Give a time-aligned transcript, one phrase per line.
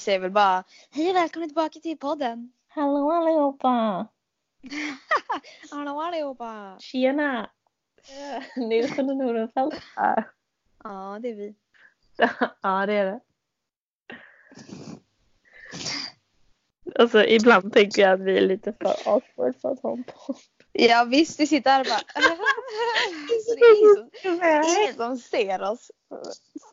[0.00, 2.52] säger väl bara hej och välkomna tillbaka till podden.
[2.68, 4.06] Hallå allihopa!
[5.70, 6.76] Hallå allihopa!
[6.80, 7.50] Tjena!
[8.08, 10.30] Eh, Nilsson och Nordenfelt här.
[10.84, 11.54] Ja, det är vi.
[12.62, 13.20] Ja, det är det.
[16.98, 20.36] Alltså ibland tänker jag att vi är lite för awkward för att ha en podd.
[20.72, 21.98] Ja visst, vi sitter här och bara
[23.46, 25.90] Så det är ingen som, ingen som ser oss.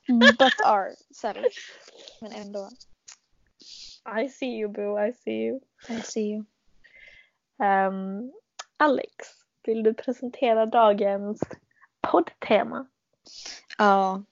[0.08, 1.56] But ourselves.
[2.22, 2.70] Men ändå.
[4.08, 5.62] I see you boo, I see you.
[5.90, 6.46] I see you.
[7.60, 8.32] Ehm,
[8.78, 9.12] Alex,
[9.64, 11.42] vill du presentera dagens
[12.02, 12.88] poddtema?
[13.78, 14.24] Ja.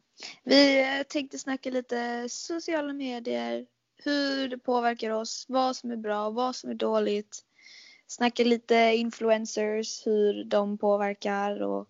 [0.44, 3.66] Vi eh, tänkte snacka lite sociala medier.
[4.04, 5.46] Hur det påverkar oss.
[5.48, 7.44] Vad som är bra, vad som är dåligt.
[8.08, 11.90] Snacka lite influencers, hur de påverkar och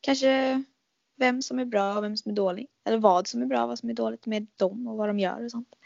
[0.00, 0.62] kanske
[1.16, 2.66] vem som är bra och vem som är dålig.
[2.84, 5.18] Eller vad som är bra och vad som är dåligt med dem och vad de
[5.18, 5.76] gör och sånt.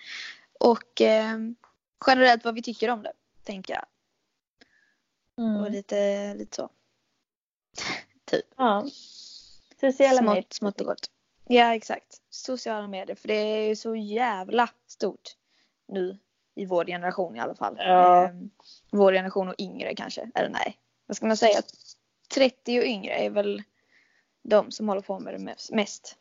[0.61, 1.39] Och eh,
[2.06, 3.12] generellt vad vi tycker om det,
[3.44, 3.84] tänker jag.
[5.36, 5.72] Och Mm.
[5.72, 6.70] lite, lite så.
[8.25, 8.47] typ.
[8.56, 8.86] Ja.
[9.81, 10.42] Sociala medier.
[10.42, 11.11] Smått, smått och gott.
[11.48, 12.22] Ja, exakt.
[12.31, 13.16] Sociala medier.
[13.16, 15.36] För det är ju så jävla stort
[15.88, 16.19] nu
[16.55, 17.77] i vår generation i alla fall.
[17.78, 18.28] Ja.
[18.28, 18.50] Ehm,
[18.91, 20.31] vår generation och yngre kanske.
[20.34, 20.78] Eller nej.
[21.06, 21.62] Vad ska man säga?
[22.34, 23.62] 30 och yngre är väl
[24.42, 26.16] de som håller på med det mest.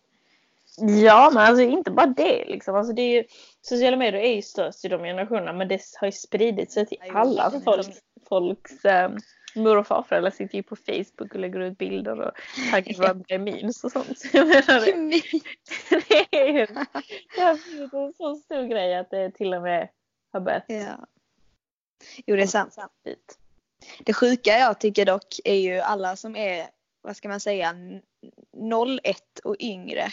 [0.81, 2.75] Ja, men alltså inte bara det liksom.
[2.75, 3.23] Alltså, det är ju,
[3.61, 6.97] sociala medier är ju störst i de generationerna men det har ju spridit sig till
[7.13, 7.51] alla.
[7.63, 7.87] Folk,
[8.29, 9.17] folks um,
[9.55, 12.31] mor och farföräldrar sitter ju på Facebook och lägger ut bilder och
[12.71, 14.19] taggar varandra i memes och sånt.
[14.19, 15.21] Så jag menar, det,
[16.29, 19.89] det är ju en så stor grej att det till och med
[20.33, 21.07] har börjat ja.
[22.25, 22.77] Jo, det är sant.
[24.03, 26.67] Det sjuka jag tycker dock är ju alla som är,
[27.01, 28.01] vad ska man säga, n-
[29.03, 30.07] 01 och yngre.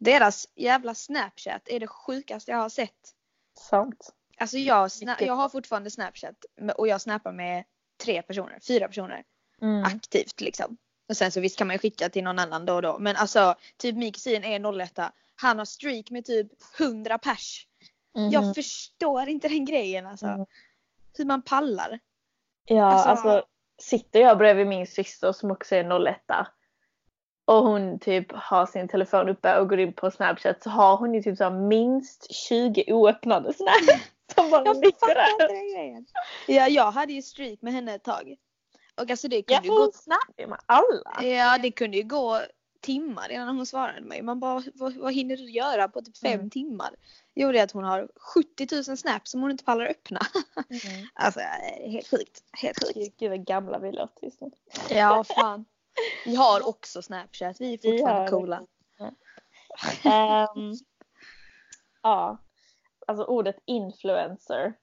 [0.00, 3.14] Deras jävla Snapchat är det sjukaste jag har sett.
[3.58, 4.14] Sant.
[4.38, 6.34] Alltså jag, jag har fortfarande Snapchat
[6.76, 7.64] och jag snappar med
[8.02, 9.24] tre personer, fyra personer
[9.62, 9.84] Mm.
[9.84, 10.76] aktivt liksom.
[11.08, 12.98] Och sen så visst kan man ju skicka till någon annan då och då.
[12.98, 14.98] Men alltså typ min kusin är 01
[15.36, 17.66] Han har streak med typ 100 pers.
[18.14, 18.30] Mhm.
[18.30, 20.26] Jag förstår inte den grejen alltså.
[20.26, 20.46] Mm.
[21.18, 21.98] Hur man pallar.
[22.64, 26.46] Ja, Alltså- alltså, sitter jag bredvid min syster som också är 01
[27.50, 31.14] och hon typ har sin telefon uppe och går in på Snapchat så har hon
[31.14, 33.98] ju typ så minst 20 oöppnade Snap
[34.34, 36.06] som bara Jag fattar inte den grejen.
[36.46, 38.36] Ja, jag hade ju streak med henne ett tag.
[38.94, 39.92] Och alltså det Ja, kunde för ju gå,
[40.38, 41.22] ju med alla.
[41.28, 42.40] ja, det kunde ju gå
[42.80, 44.22] timmar innan hon svarade mig.
[44.22, 46.50] Man bara, vad, vad hinner du göra på typ fem Mm.
[46.50, 46.90] timmar?
[47.34, 50.20] Jo, det är att hon har 70 000 snaps som hon inte pallar öppna.
[50.56, 51.06] Mm.
[51.14, 52.40] Alltså, eh, helt sjukt.
[52.52, 53.16] Helt sjukt.
[53.18, 54.50] Gud vad gamla vi låter just nu.
[54.90, 55.64] Ja, fan.
[56.24, 57.60] Vi har också Snapchat.
[57.60, 58.30] Vi är Vi fortfarande det.
[58.30, 58.62] coola.
[60.04, 60.72] Ehm,
[62.02, 62.38] ja,
[63.06, 64.74] alltså ordet influencer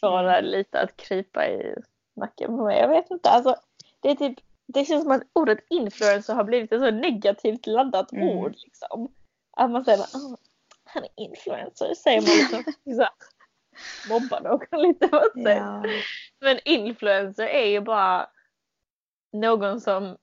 [0.00, 0.44] får Mm.
[0.44, 1.74] lite att krypa i
[2.16, 2.78] nacken på mig.
[2.78, 3.56] Jag vet inte, alltså
[4.00, 8.12] det är typ det känns som att ordet influencer har blivit ett så negativt laddat
[8.12, 8.28] Mm.
[8.28, 9.14] ord liksom.
[9.56, 10.36] Att man säger oh,
[10.84, 12.72] han är influencer, säger man liksom.
[14.08, 15.08] mobbar någon lite.
[15.12, 15.84] Vad Ja.
[16.40, 18.30] Men influencer är ju bara
[19.40, 20.16] någon som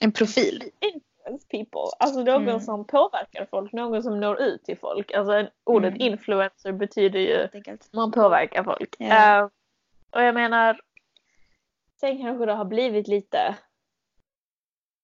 [0.00, 0.62] En profil.
[0.80, 1.80] influence people.
[1.98, 2.60] Alltså någon Mm.
[2.60, 5.12] som påverkar folk, någon som når ut till folk.
[5.12, 6.00] Alltså ordet Mm.
[6.12, 7.92] influencer betyder ju enkelt.
[7.92, 8.94] man påverkar folk.
[8.98, 9.38] Ja.
[9.38, 9.44] Eh,
[10.10, 10.80] och jag menar,
[12.00, 13.54] sen kanske det har blivit lite,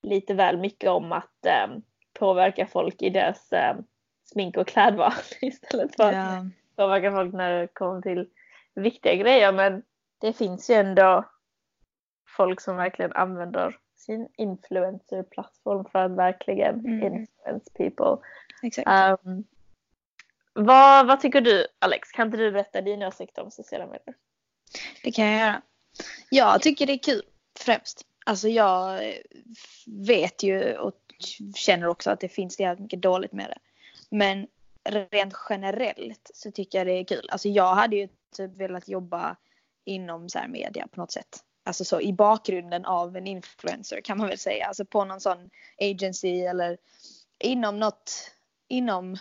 [0.03, 1.77] lite väl mycket om att eh,
[2.19, 3.77] påverka folk i deras eh,
[4.25, 6.45] smink och klädval istället för att Ja.
[6.77, 8.29] påverka folk när det kommer till
[8.75, 9.53] viktiga grejer.
[9.53, 9.83] Men
[10.21, 11.25] det finns ju ändå
[12.37, 17.03] folk som verkligen använder sin influencer-plattform för att verkligen Mm.
[17.03, 18.27] influence people.
[18.63, 18.89] Exakt.
[19.25, 19.45] Um,
[20.53, 22.11] vad, vad tycker du Alex?
[22.11, 24.15] Kan inte du berätta din åsikt om sociala medier?
[25.03, 25.63] Det kan jag göra.
[26.31, 27.23] Jag tycker det är kul
[27.59, 28.03] främst.
[28.27, 29.15] Alltså jag eh,
[29.87, 31.01] vet ju och
[31.55, 33.59] känner också att det finns jävligt mycket dåligt med det.
[34.11, 34.47] Men
[35.11, 37.29] rent generellt så tycker jag det är kul.
[37.33, 39.37] Alltså jag hade ju typ velat jobba
[39.85, 41.45] inom så här media på något sätt.
[41.67, 44.67] Alltså så i bakgrunden av en influencer kan man väl säga.
[44.67, 46.79] Alltså på någon sån agency eller
[47.39, 48.33] inom något,
[48.69, 49.17] inom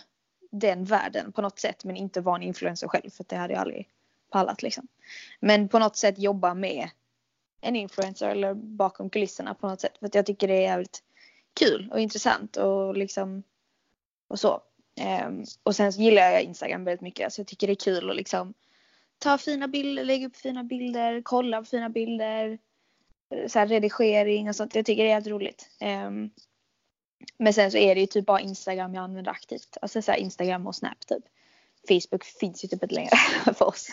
[0.50, 1.84] den världen på något sätt.
[1.84, 3.88] Men inte vara en influencer själv för det hade jag aldrig
[4.30, 4.88] pallat liksom.
[5.40, 6.88] Men på något sätt jobba med
[7.60, 9.98] en influencer eller bakom kulisserna på något sätt.
[9.98, 11.02] För att jag tycker det är jävligt
[11.54, 13.42] kul och intressant och liksom
[14.28, 14.62] och så.
[15.26, 18.10] Um, och sen så gillar jag Instagram väldigt mycket så jag tycker det är kul
[18.10, 18.54] att liksom
[19.18, 22.58] ta fina bilder, lägga upp fina bilder, kolla på fina bilder.
[23.34, 24.74] eh, Så här redigering och sånt.
[24.74, 25.68] Jag tycker det är helt roligt.
[25.80, 26.30] Ehm,
[27.38, 29.76] men sen så är det ju typ bara Instagram jag använder aktivt.
[29.82, 31.24] Alltså så här Instagram och Snap typ.
[31.88, 33.10] Facebook finns ju typ inte längre
[33.54, 33.88] för oss.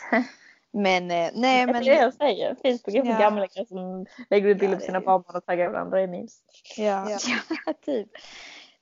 [0.71, 1.83] Men eh, nej men.
[1.83, 2.55] Det är det jag säger.
[2.55, 3.19] Facebook är för Ja.
[3.19, 6.39] gamlingar som lägger ut bilder Ja, på sina barnbarn och taggar varandra i memes.
[6.77, 7.73] Ja, ja.
[7.85, 8.09] typ.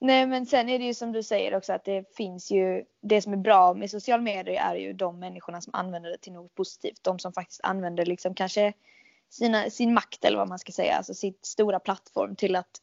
[0.04, 3.22] Nej men sen är det ju som du säger också att det finns ju det
[3.22, 6.56] som är bra med sociala medier är ju de människorna som använder det till något
[6.56, 7.00] positivt.
[7.02, 8.74] De som faktiskt använder liksom kanske
[9.30, 12.82] sina, sin makt eller vad man ska säga, alltså sitt stora plattform till att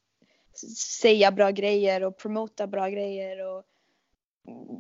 [0.76, 3.64] säga bra grejer och promota bra grejer och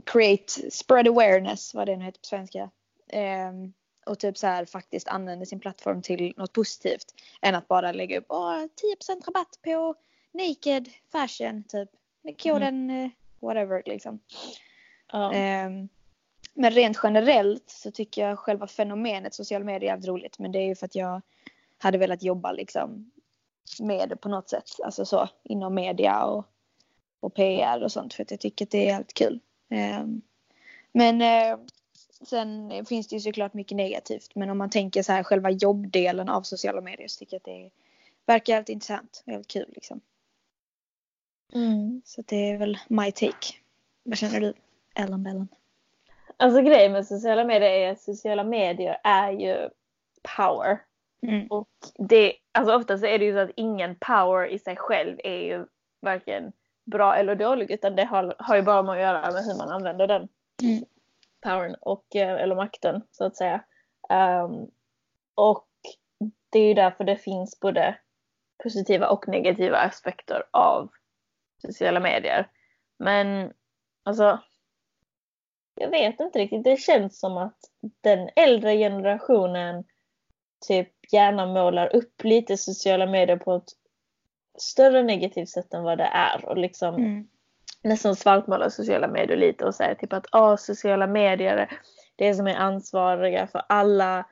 [0.04, 2.70] create, spread awareness, vad det nu heter på svenska.
[3.12, 3.72] Um,
[4.06, 7.14] och typ så här faktiskt använder sin plattform till något positivt.
[7.42, 8.64] Än att bara lägga upp Åh,
[9.06, 9.94] 10% rabatt på
[10.32, 11.88] naked fashion typ.
[12.22, 13.10] Med koden eh,
[13.40, 14.20] whatever liksom.
[15.12, 15.32] Ja.
[15.32, 15.88] Ehm,
[16.54, 20.38] men rent generellt så tycker jag själva fenomenet sociala medier är jävligt roligt.
[20.38, 21.22] Men det är ju för att jag
[21.78, 23.10] hade velat jobba liksom
[23.80, 24.70] med det på något sätt.
[24.84, 26.46] Alltså så inom media och,
[27.20, 28.14] och PR och sånt.
[28.14, 29.40] För att jag tycker att det är jävligt kul.
[29.68, 30.22] Ehm,
[30.92, 31.58] men eh,
[32.22, 34.34] sen finns det ju såklart mycket negativt.
[34.34, 37.44] Men om man tänker så här själva jobbdelen av sociala medier så tycker jag att
[37.44, 37.70] det
[38.26, 39.22] verkar jävligt intressant.
[39.26, 40.00] och Jävligt kul liksom.
[41.52, 42.02] Mm.
[42.04, 43.54] Så det är väl my take.
[44.02, 44.54] Vad känner du?
[44.94, 45.48] Ellen Bellen.
[46.36, 49.68] Alltså grejen med sociala medier är att sociala medier är ju
[50.36, 50.78] power.
[51.22, 51.46] Mm.
[51.46, 55.16] Och det, alltså ofta så är det ju så att ingen power i sig själv
[55.24, 55.66] är ju
[56.00, 56.52] varken
[56.84, 59.68] bra eller dålig utan det har, har ju bara med att göra med hur man
[59.68, 60.28] använder den
[60.62, 60.84] Mm.
[61.40, 63.64] powern och, eh, eller makten så att säga.
[64.08, 64.66] Ehm,
[65.34, 65.68] och
[66.50, 67.98] det är ju därför det finns både
[68.62, 70.88] positiva och negativa aspekter av
[71.62, 72.48] sociala medier.
[72.98, 73.52] Men
[74.04, 74.38] alltså
[75.74, 76.64] jag vet inte riktigt.
[76.64, 77.58] Det känns som att
[78.00, 79.84] den äldre generationen
[80.68, 83.68] typ gärna målar upp lite sociala medier på ett
[84.58, 87.28] större negativt sätt än vad det är och liksom Mm.
[87.82, 91.70] nästan svartmålar sociala medier lite och säger typ att ah, sociala medier
[92.16, 94.26] det är som är ansvariga för alla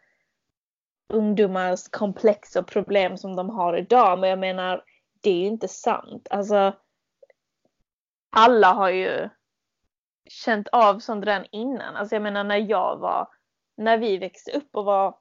[1.08, 4.18] ungdomars komplex och problem som de har idag.
[4.18, 4.84] Men jag menar,
[5.20, 6.26] det är ju inte sant.
[6.30, 6.72] Alltså,
[8.30, 9.28] alla har ju
[10.28, 11.96] känt av sånt redan innan.
[11.96, 13.28] Alltså jag menar när jag var,
[13.76, 15.18] när vi växte upp och var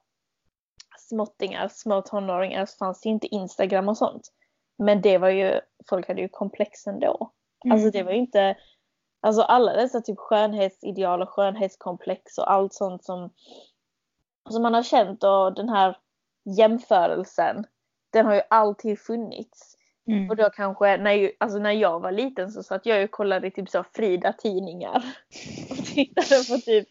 [0.99, 4.31] småttingar, små tonåringar så fanns det inte Instagram och sånt.
[4.77, 5.59] Men det var ju,
[5.89, 7.31] folk hade ju komplex ändå.
[7.71, 8.57] Alltså det var ju inte,
[9.21, 13.33] alltså alla dessa typ skönhetsideal och skönhetskomplex och allt sånt som,
[14.49, 15.97] som man har känt och den här
[16.57, 17.65] jämförelsen,
[18.13, 19.77] den har ju alltid funnits.
[20.07, 20.29] Mm.
[20.29, 23.69] Och då kanske, när, alltså när jag var liten så satt jag och kollade typ
[23.69, 24.95] så Frida-tidningar.
[25.69, 26.87] Och tittade på typ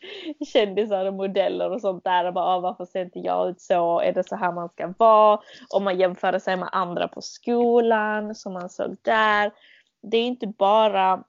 [0.53, 4.01] kändisar och modeller och sånt där och bara ah, varför ser inte jag ut så?
[4.01, 5.41] Är det så här man ska vara?
[5.75, 9.53] Och man jämförde sig med andra på skolan som man såg där.
[10.03, 11.25] Det är inte bara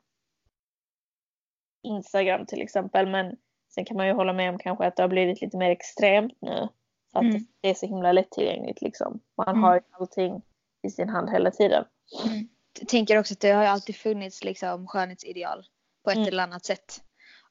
[1.83, 3.35] Instagram till exempel men
[3.75, 6.37] sen kan man ju hålla med om kanske att det har blivit lite mer extremt
[6.41, 6.67] nu.
[7.11, 7.41] För att Mm.
[7.61, 9.19] det är så himla lättillgängligt liksom.
[9.37, 9.63] Man Mm.
[9.63, 10.41] har ju allting
[10.85, 11.85] i sin hand hela tiden.
[12.25, 12.47] Mm.
[12.79, 15.65] Jag tänker också att det har ju alltid funnits liksom skönhetsideal
[16.03, 16.27] på ett Mm.
[16.27, 17.01] eller annat sätt.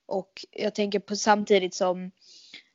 [0.06, 2.10] Och jag tänker på samtidigt som,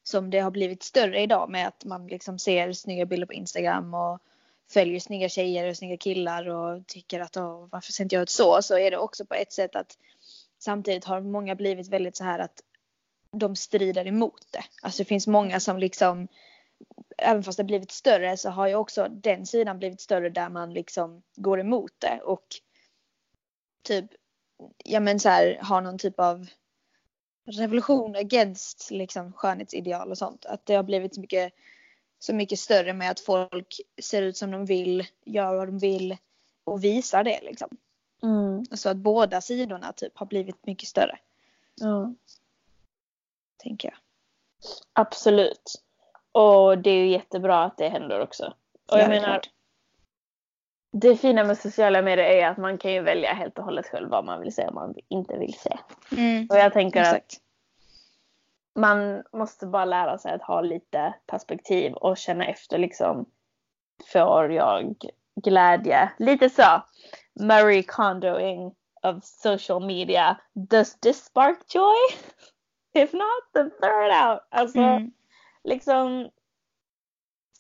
[0.04, 3.94] som det har blivit större idag med att man liksom ser snygga bilder på Instagram
[3.94, 4.20] och
[4.72, 8.30] följer snygga tjejer och snygga killar och tycker att Åh, varför ser inte jag ut
[8.30, 8.62] så?
[8.62, 9.98] Så är det också på ett sätt att
[10.60, 12.64] samtidigt har många blivit väldigt så här att
[13.32, 14.64] de strider emot det.
[14.82, 16.28] Alltså det finns många som liksom
[17.18, 20.74] även fast det blivit större så har ju också den sidan blivit större där man
[20.74, 22.46] liksom går emot det och
[23.84, 24.06] typ
[24.86, 26.48] ja men så här har någon typ av
[27.46, 30.46] revolution against liksom skönhetsideal och sånt.
[30.46, 31.54] Att det har blivit så mycket,
[32.20, 36.18] så mycket större med att folk ser ut som de vill, gör vad de vill
[36.64, 37.78] och visar det liksom.
[38.24, 38.66] Mm.
[38.66, 41.20] Så att båda sidorna typ har blivit mycket större,
[41.76, 42.14] Ja.
[43.58, 43.98] tänker jag.
[44.94, 45.84] Absolut.
[46.42, 48.46] Och det är ju jättebra att det händer också.
[48.46, 48.54] Och
[48.88, 49.50] Ja, jag är menar, klart.
[50.92, 54.10] det fina med sociala medier är att man kan ju välja helt och hållet själv
[54.10, 55.78] vad man vill se och man inte vill se.
[56.18, 57.38] Mm, Och jag tänker att exakt.
[58.76, 63.26] man måste bara lära sig att ha lite perspektiv och känna efter liksom.
[64.14, 64.96] Får jag
[65.44, 66.10] glädje?
[66.18, 66.84] Lite så.
[67.40, 70.38] Marie Kondoing of social media.
[70.54, 71.96] Does this spark joy?
[73.04, 74.40] If not, then throw it out.
[74.50, 75.12] Alltså Mm.
[75.64, 76.30] Liksom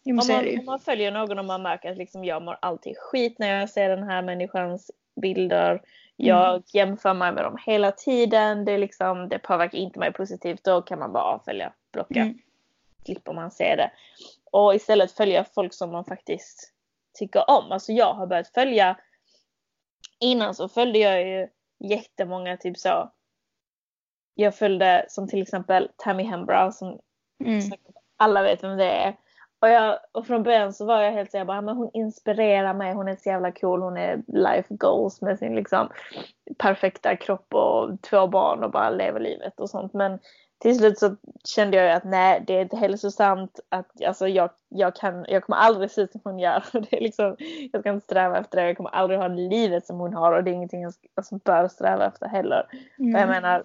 [0.05, 3.39] om man, om man följer någon och man märker att liksom jag mår alltid skit
[3.39, 4.91] när jag ser den här människans
[5.21, 5.81] bilder.
[6.15, 6.63] Jag Mm.
[6.67, 8.65] jämför mig med dem hela tiden.
[8.65, 10.63] Det, är liksom, det påverkar inte mig positivt.
[10.63, 12.19] Då kan man bara avfölja, blocka.
[12.19, 12.37] Mm.
[13.05, 13.91] Slipper man se det.
[14.51, 16.73] Och istället följa folk som man faktiskt
[17.13, 17.71] tycker om.
[17.71, 18.99] Alltså jag har börjat följa.
[20.19, 21.47] Innan så följde jag ju
[21.79, 23.11] jättemånga typ så
[24.35, 26.99] jag följde som till exempel Tammy Hembrow som
[27.39, 27.61] Mm.
[28.17, 29.15] alla vet vem det är.
[29.61, 32.93] Och, jag, och från början så var jag helt såhär bara, men hon inspirerar mig,
[32.93, 35.89] hon är så jävla cool, hon är life goals med sin liksom
[36.57, 39.93] perfekta kropp och två barn och bara lever livet och sånt.
[39.93, 40.19] Men
[40.59, 41.15] till slut så
[41.45, 43.59] kände jag att nej, det är inte hälsosamt.
[43.69, 46.63] Att, alltså, jag, jag, kan, jag kommer aldrig se ut som hon gör.
[46.89, 47.35] Det är liksom,
[47.71, 48.67] jag ska inte sträva efter det.
[48.67, 51.67] Jag kommer aldrig ha livet som hon har och det är ingenting jag alltså, bör
[51.67, 52.65] sträva efter heller.
[52.99, 53.19] Mm.
[53.19, 53.63] Jag menar,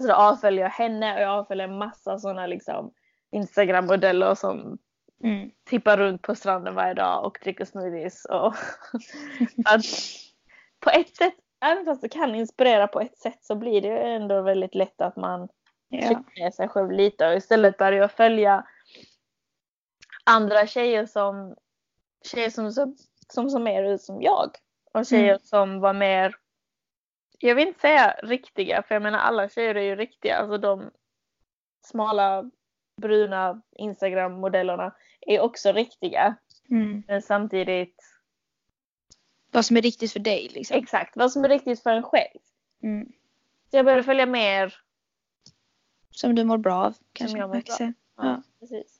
[0.00, 2.92] så då avföljer jag henne och jag avföljer en massa sådana liksom
[3.30, 4.78] Instagram-modeller som
[5.24, 5.50] Mm.
[5.64, 8.24] tippar runt på stranden varje dag och dricker smoothies.
[8.24, 8.54] Och
[9.64, 9.84] att
[10.80, 13.98] på ett sätt, även fast det kan inspirera på ett sätt så blir det ju
[13.98, 15.48] ändå väldigt lätt att man
[15.88, 16.06] Ja.
[16.06, 18.66] trycker ner sig själv lite och istället börjar jag följa
[20.24, 21.54] andra tjejer som
[22.24, 22.96] tjejer som, som,
[23.28, 24.50] som ser mer ut som jag.
[24.92, 25.38] Och tjejer Mm.
[25.42, 26.34] som var mer,
[27.38, 30.36] jag vill inte säga riktiga för jag menar alla tjejer är ju riktiga.
[30.36, 30.90] Alltså de
[31.86, 32.50] smala
[33.02, 36.36] bruna Instagram-modellerna är också riktiga.
[36.70, 37.02] Mm.
[37.06, 38.02] Men samtidigt
[39.50, 40.76] Vad som är riktigt för dig liksom.
[40.78, 42.38] exakt vad som är riktigt för en själv.
[42.82, 43.12] Mm.
[43.70, 44.74] Så jag började följa mer.
[46.10, 46.94] Som du mår bra av.
[47.12, 47.74] Kanske jag mår bra.
[47.78, 48.42] Ja, Ja.
[48.60, 48.95] precis.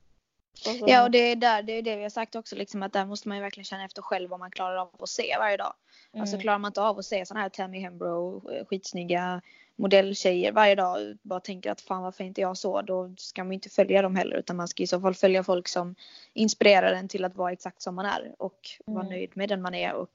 [0.67, 2.93] Och Ja och det är där, det är det vi har sagt också liksom att
[2.93, 5.57] där måste man ju verkligen känna efter själv vad man klarar av att se varje
[5.57, 5.75] dag.
[6.19, 6.43] Alltså Mm.
[6.43, 9.43] klarar man inte av att se sådana här Tammy Hembrow eh, skitsnygga
[9.77, 13.51] modelltjejer varje dag och bara tänker att fan varför inte jag så då ska man
[13.51, 15.95] ju inte följa dem heller utan man ska i så fall följa folk som
[16.33, 19.17] inspirerar en till att vara exakt som man är och vara Mm.
[19.17, 20.13] nöjd med den man är och,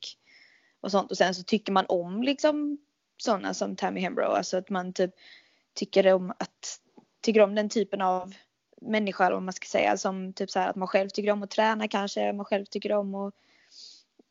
[0.81, 2.77] och sånt och sen så tycker man om liksom
[3.17, 5.11] sådana som Tammy Hembrow alltså att man typ
[5.73, 6.79] tycker om att
[7.21, 8.33] tycker om den typen av
[8.81, 11.43] människa eller vad man ska säga som typ så här att man själv tycker om
[11.43, 13.33] att träna kanske man själv tycker om att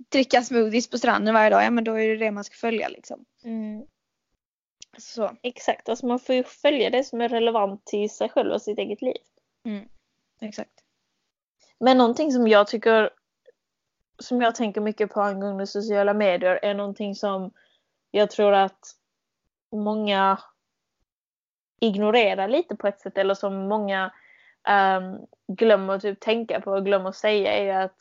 [0.09, 2.89] dricka smoothies på stranden varje dag ja men då är det det man ska följa
[2.89, 3.25] liksom.
[3.45, 3.87] Mm.
[4.99, 5.37] Så.
[5.43, 8.79] Exakt, alltså man får ju följa det som är relevant till sig själv och sitt
[8.79, 9.23] eget liv.
[9.65, 9.89] Mm.
[10.41, 10.85] Exakt.
[11.79, 13.11] Men någonting som jag tycker
[14.19, 17.51] som jag tänker mycket på angående sociala medier är någonting som
[18.11, 18.97] jag tror att
[19.73, 20.39] många
[21.81, 24.13] ignorerar lite på ett sätt eller som många
[24.69, 27.97] ehm, glömmer typ tänka på och glömmer säga är ju att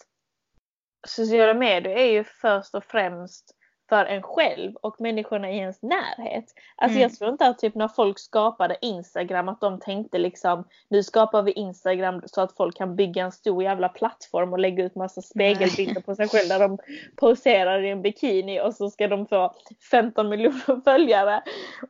[1.07, 3.55] sociala medier är ju först och främst
[3.89, 6.45] för en själv och människorna i ens närhet.
[6.75, 7.01] Alltså Mm.
[7.01, 11.41] jag tror inte att typ när folk skapade Instagram att de tänkte liksom nu skapar
[11.41, 15.21] vi Instagram så att folk kan bygga en stor jävla plattform och lägga ut massa
[15.21, 16.77] spegelbilder på sig själv där de
[17.15, 19.55] poserar i en bikini och så ska de få
[19.91, 21.43] 15 miljoner följare.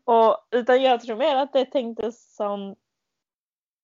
[0.05, 2.75] Och, utan jag tror mer att det tänktes som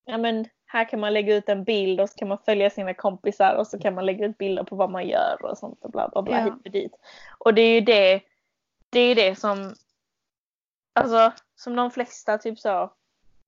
[0.06, 2.94] ja men här kan man lägga ut en bild och så kan man följa sina
[2.94, 5.92] kompisar och så kan man lägga ut bilder på vad man gör och sånt och
[5.92, 6.44] bla bla bla Ja.
[6.44, 6.92] hit och dit.
[7.38, 8.22] Och det är ju det,
[8.90, 9.74] det är det som,
[10.94, 12.92] alltså som de flesta typ så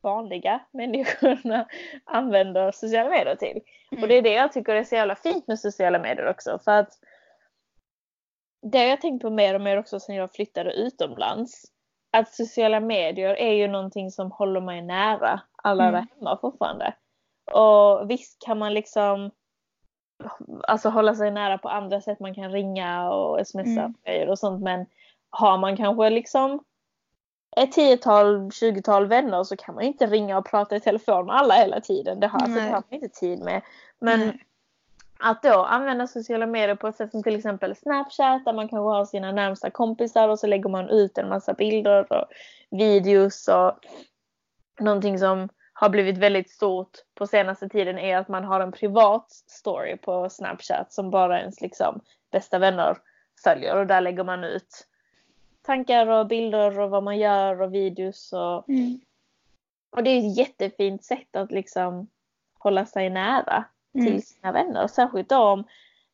[0.02, 1.68] vanliga människorna
[2.06, 3.62] använder sociala medier till.
[4.02, 6.72] Och det är det jag tycker är så jävla fint med sociala medier också för
[6.72, 6.90] att
[8.62, 11.64] det har jag tänkt på mer och mer också sen jag flyttade utomlands.
[12.12, 15.94] Att sociala medier är ju någonting som håller mig nära alla Mm.
[15.94, 16.94] där hemma fortfarande.
[17.54, 19.32] Och visst kan man liksom
[20.64, 22.20] alltså hålla sig nära på andra sätt.
[22.20, 24.30] Man kan ringa och smsa Mm.
[24.30, 24.64] och sånt.
[24.64, 24.86] Men
[25.30, 26.64] har man kanske liksom
[27.58, 31.36] ett tiotal, tjugotal vänner så kan man ju inte ringa och prata i telefon med
[31.36, 32.20] alla hela tiden.
[32.20, 33.62] Det har, alltså, det har man inte tid med.
[34.00, 34.44] Men Nej.
[35.20, 38.90] att då använda sociala medier på ett sätt som till exempel Snapchat där man kanske
[38.90, 42.26] har sina närmsta kompisar och så lägger man ut en massa bilder och
[42.70, 43.80] videos och
[44.80, 45.50] någonting som
[45.80, 50.30] har blivit väldigt stort på senaste tiden är att man har en privat story på
[50.30, 52.98] Snapchat som bara ens liksom bästa vänner
[53.44, 54.88] följer och där lägger man ut
[55.62, 59.00] tankar och bilder och vad man gör och videos och, Mm.
[59.90, 62.08] och det är ett jättefint sätt att liksom
[62.60, 63.66] hålla sig nära
[63.96, 64.06] Mm.
[64.08, 64.88] till sina vänner.
[64.88, 65.64] Särskilt då om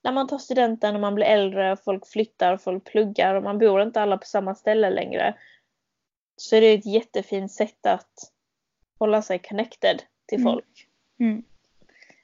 [0.02, 3.82] när man tar studenten och man blir äldre, folk flyttar, folk pluggar och man bor
[3.82, 5.38] inte alla på samma ställe längre.
[6.38, 8.33] Så är det ett jättefint sätt att
[9.04, 10.54] hålla sig connected till Mm.
[10.54, 10.88] folk.
[11.20, 11.44] Mm.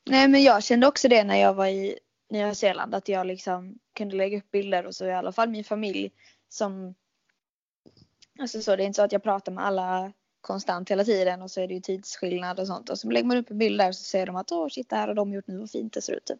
[0.05, 3.79] Nej men jag kände också det när jag var i Nya Zeeland att jag liksom
[3.93, 6.11] kunde lägga upp bilder och så i alla fall min familj
[6.49, 6.95] som
[8.39, 11.51] Alltså så det är inte så att jag pratar med alla konstant hela tiden och
[11.51, 13.87] så är det ju tidsskillnad och sånt och så lägger man upp en bild där
[13.87, 15.93] och så ser de att åh shit det här har de gjort nu vad fint
[15.93, 16.39] det ser ut typ.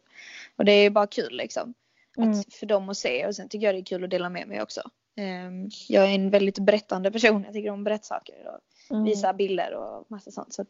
[0.56, 1.74] Och det är ju bara kul liksom.
[2.16, 2.30] Mm.
[2.30, 4.48] Att, för dem att se och sen tycker jag det är kul att dela med
[4.48, 4.82] mig också.
[5.16, 7.44] Ehm, jag är en väldigt berättande person.
[7.44, 9.04] Jag tycker om att berätta saker och Mm.
[9.04, 10.52] visa bilder och massa sånt.
[10.52, 10.64] Så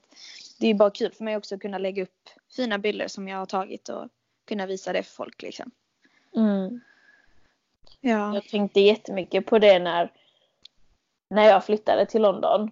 [0.61, 3.39] det är bara kul för mig också att kunna lägga upp fina bilder som jag
[3.39, 4.09] har tagit och
[4.49, 5.71] kunna visa det för folk liksom.
[6.37, 6.81] Mm.
[8.01, 8.35] Ja.
[8.35, 10.13] Jag tänkte jättemycket på det när,
[11.31, 12.71] när jag flyttade till London.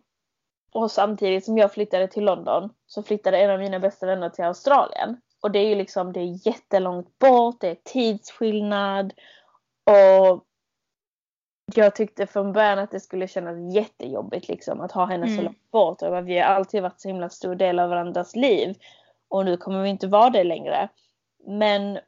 [0.72, 4.44] och samtidigt som jag flyttade till London så flyttade en av mina bästa vänner till
[4.44, 5.20] Australien.
[5.40, 9.12] Och det är ju liksom, det är jättelångt bort, det är tidsskillnad.
[9.84, 10.44] Och
[11.74, 15.36] jag tyckte från början att det skulle kännas jättejobbigt liksom att ha henne mm.
[15.36, 16.02] så långt bort.
[16.02, 18.74] Och vi har alltid varit så himla stor del av varandras liv.
[19.28, 20.88] Och nu kommer vi inte vara det längre.
[21.46, 21.98] Men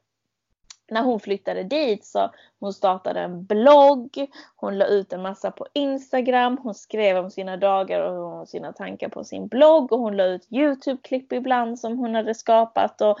[0.91, 5.67] när hon flyttade dit så hon startade en blogg, hon la ut en massa på
[5.73, 10.23] Instagram, hon skrev om sina dagar och sina tankar på sin blogg och hon la
[10.23, 13.19] ut Youtube-klipp ibland som hon hade skapat och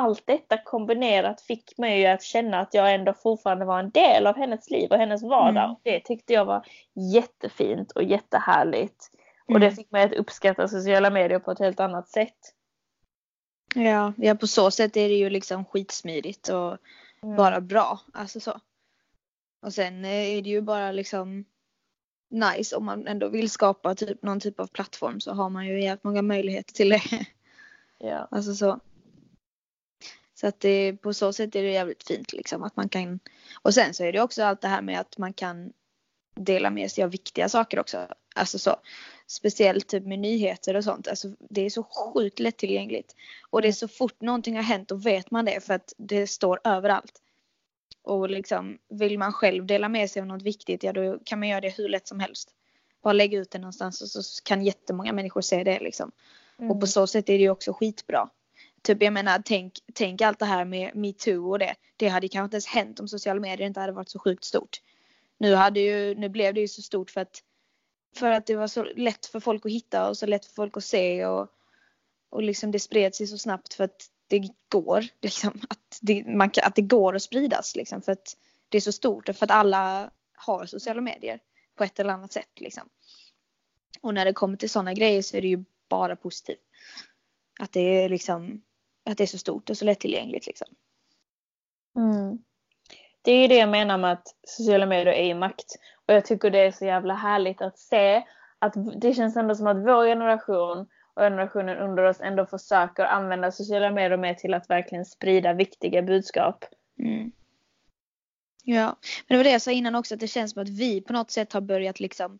[0.00, 4.36] allt detta kombinerat fick mig att känna att jag ändå fortfarande var en del av
[4.36, 5.64] hennes liv och hennes vardag.
[5.64, 5.76] Mm.
[5.82, 6.66] Det tyckte jag var
[7.14, 9.10] jättefint och jättehärligt.
[9.48, 9.54] Mm.
[9.54, 9.76] Och det mm.
[9.76, 12.54] fick mig att uppskatta sociala medier på ett helt annat sätt.
[13.74, 16.76] Ja, ja på så sätt är det ju liksom skitsmidigt och
[17.22, 17.36] mm.
[17.36, 18.00] bara bra.
[18.12, 18.60] Alltså så.
[19.62, 21.44] Och sen är det ju bara liksom
[22.30, 25.82] nice om man ändå vill skapa typ någon typ av plattform så har man ju
[25.82, 27.02] jävligt många möjligheter till det.
[28.02, 28.28] Ja.
[28.30, 28.80] Alltså så.
[30.40, 33.20] Så att det, på så sätt är det jävligt fint liksom att man kan.
[33.62, 35.72] Och sen så är det också allt det här med att man kan
[36.34, 38.06] dela med sig av viktiga saker också.
[38.34, 38.76] Alltså så.
[39.26, 41.08] Speciellt typ med nyheter och sånt.
[41.08, 43.14] Alltså det är så sjukt lättillgängligt.
[43.50, 46.26] Och det är så fort någonting har hänt då vet man det för att det
[46.26, 47.22] står överallt.
[48.02, 51.48] Och liksom vill man själv dela med sig av något viktigt ja då kan man
[51.48, 52.50] göra det hur lätt som helst.
[53.02, 56.12] Bara lägga ut det någonstans och så kan jättemånga människor se det liksom.
[56.58, 56.70] Mm.
[56.70, 56.86] Och på mm.
[56.86, 58.30] så sätt är det ju också skitbra.
[58.82, 61.74] Typ jag menar tänk, tänk allt det här med metoo och det.
[61.96, 64.80] Det hade kanske inte ens hänt om sociala medier inte hade varit så sjukt stort.
[65.38, 67.42] Nu, hade ju, nu blev det ju så stort för att,
[68.16, 70.76] för att det var så lätt för folk att hitta och så lätt för folk
[70.76, 71.48] att se och,
[72.30, 75.04] och liksom det spred sig så snabbt för att det går.
[75.22, 78.36] Liksom, att, det, man, att det går att spridas liksom, för att
[78.68, 81.40] det är så stort och för att alla har sociala medier
[81.76, 82.60] på ett eller annat sätt.
[82.60, 82.88] Liksom.
[84.00, 86.60] Och när det kommer till sådana grejer så är det ju bara positivt.
[87.60, 88.62] Att det är liksom
[89.04, 90.68] att det är så stort och så lättillgängligt liksom.
[91.96, 92.38] Mm.
[93.22, 95.76] Det är ju det jag menar med att sociala medier är makt.
[96.06, 98.22] Och jag tycker det är så jävla härligt att se
[98.58, 103.52] att det känns ändå som att vår generation och generationen under oss ändå försöker använda
[103.52, 106.64] sociala medier mer till att verkligen sprida viktiga budskap.
[106.98, 107.32] Mm.
[108.64, 111.00] Ja, men det var det jag sa innan också att det känns som att vi
[111.00, 112.38] på något sätt har börjat liksom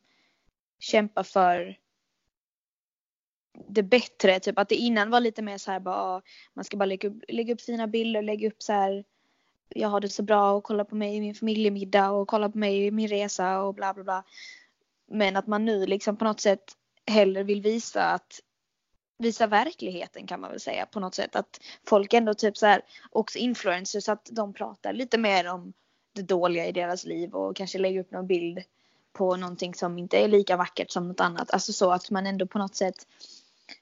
[0.79, 1.79] kämpa för
[3.69, 4.41] det bättre.
[4.41, 6.23] Typ att det innan var lite mer så här bara ah,
[6.55, 9.05] man ska bara lägga upp, lägga upp fina bilder, lägga upp så här
[9.75, 12.59] jag har det så bra och kolla på mig i min familjemiddag och kolla på
[12.59, 14.25] mig i min resa och bla bla bla.
[15.11, 16.73] Men att man nu liksom på något sätt
[17.07, 18.41] hellre vill visa att
[19.19, 21.37] visa verkligheten kan man väl säga på något sätt.
[21.37, 25.73] Att folk ändå typ så här också influencers att de pratar lite mer om
[26.13, 28.63] det dåliga i deras liv och kanske lägger upp någon bild
[29.13, 31.51] på någonting som inte är lika vackert som något annat.
[31.51, 33.07] Alltså så att man ändå på något sätt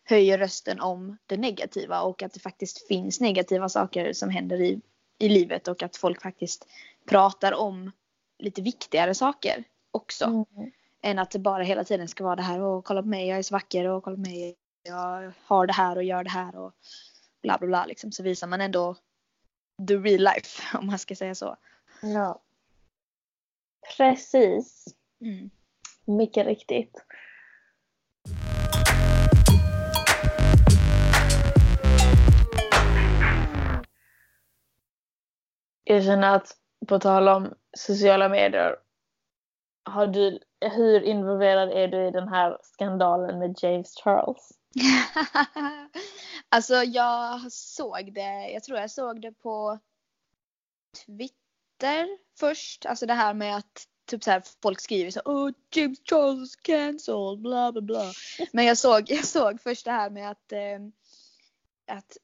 [0.05, 4.81] höjer rösten om det negativa och att det faktiskt finns negativa saker som händer i,
[5.19, 6.67] i livet och att folk faktiskt
[7.05, 7.91] pratar om
[8.39, 10.25] lite viktigare saker också.
[10.25, 10.47] Mm.
[11.03, 13.39] Än att det bara hela tiden ska vara det här och kolla på mig, jag
[13.39, 16.57] är så vacker och kolla på mig, jag har det här och gör det här
[16.57, 16.73] och
[17.43, 18.13] bla bla bla liksom.
[18.13, 18.97] Så visar man ändå
[19.89, 21.57] the real life om man ska säga så.
[22.03, 22.43] Ja.
[23.97, 24.85] Precis.
[25.21, 25.51] Mm.
[26.05, 27.05] Mycket riktigt.
[35.91, 38.77] Jag känner att på tal om sociala medier.
[39.85, 44.49] Har du, hur involverad är du i den här skandalen med James Charles?
[46.49, 49.79] alltså jag såg det, jag tror jag såg det på
[51.07, 52.87] Twitter först.
[52.87, 57.41] Alltså det här med att typ så här, folk skriver så oh James Charles cancelled
[57.41, 58.13] bla bla bla.
[58.53, 60.79] Men jag såg, jag såg först det här med att, eh,
[61.97, 62.17] att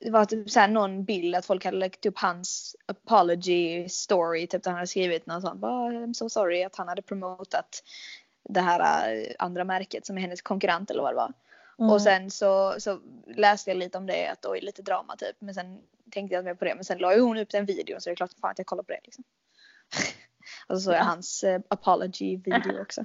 [0.00, 4.62] det var typ så någon bild att folk hade lagt upp hans apology story typ
[4.62, 5.62] där han hade skrivit något sånt.
[5.62, 7.82] Oh, I'm so sorry att han hade promotat
[8.48, 11.32] det här eh, andra märket som är hennes konkurrent eller vad det var.
[11.78, 11.90] Mm.
[11.90, 15.36] Och sen så, så läste jag lite om det att oj lite drama typ.
[15.38, 15.78] Men sen
[16.10, 16.74] tänkte jag mer på det.
[16.74, 18.66] Men sen la ju hon upp den videon så det är klart fan att jag
[18.66, 19.24] kollar på det liksom.
[20.68, 23.04] och så såg jag hans uh, apology video också.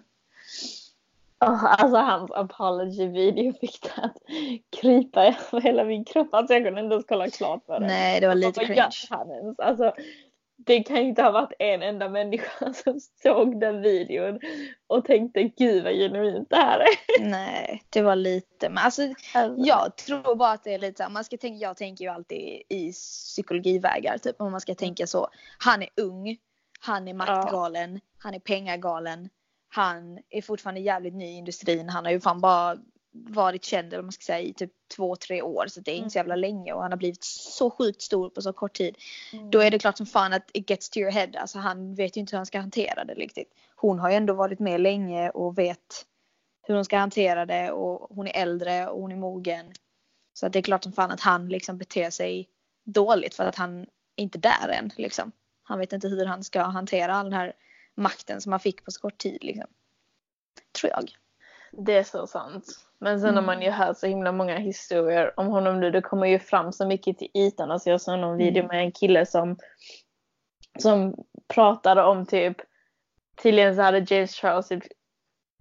[1.48, 4.18] Oh, alltså hans apology video fick det att
[4.82, 6.34] krypa över hela min kropp.
[6.34, 7.88] Alltså jag kunde inte ens kolla klart på det.
[7.88, 9.54] Nej det var lite alltså, cringe.
[9.58, 9.94] Alltså,
[10.66, 14.40] det kan ju inte ha varit en enda människa som såg den videon
[14.88, 17.20] och tänkte gud vad genuint det här är.
[17.30, 19.02] Nej, det var lite, men alltså,
[19.34, 19.66] alltså.
[19.66, 22.62] jag tror bara att det är lite så man ska tänka, jag tänker ju alltid
[22.70, 25.28] i psykologivägar typ om man ska tänka så.
[25.58, 26.38] Han är ung,
[26.80, 28.00] han är maktgalen, ja.
[28.18, 29.30] han är pengagalen,
[29.76, 31.90] han är fortfarande jävligt ny i industrin.
[31.90, 32.78] Han har ju fan bara
[33.12, 36.10] varit känd eller man ska säga i typ två, tre år så det är inte
[36.10, 38.98] så jävla länge och han har blivit så sjukt stor på så kort tid.
[39.34, 39.52] Mm.
[39.52, 41.30] Då är det klart som fan att it gets to your head.
[41.38, 43.54] Alltså han vet ju inte hur han ska hantera det riktigt.
[43.76, 46.06] Hon har ju ändå varit med länge och vet
[46.62, 49.66] hur hon ska hantera det och hon är äldre och hon är mogen.
[50.34, 52.50] Så att det är klart som fan att han liksom beter sig
[52.84, 53.82] dåligt för att han
[54.16, 55.32] är inte där än liksom.
[55.64, 57.54] Han vet inte hur han ska hantera all den här
[57.96, 59.68] makten som han fick på så kort tid liksom.
[60.80, 61.12] Tror jag.
[61.72, 62.66] Det är så sant.
[63.00, 63.36] Men sen mm.
[63.36, 65.92] har man ju hört så himla många historier om honom nu.
[65.92, 67.72] Det kommer ju fram så mycket till ytan.
[67.72, 68.68] Alltså jag såg någon video mm.
[68.68, 69.58] med en kille som,
[70.80, 71.16] som
[71.48, 72.58] pratade om typ
[73.42, 74.84] Tydligen så hade James Charles typ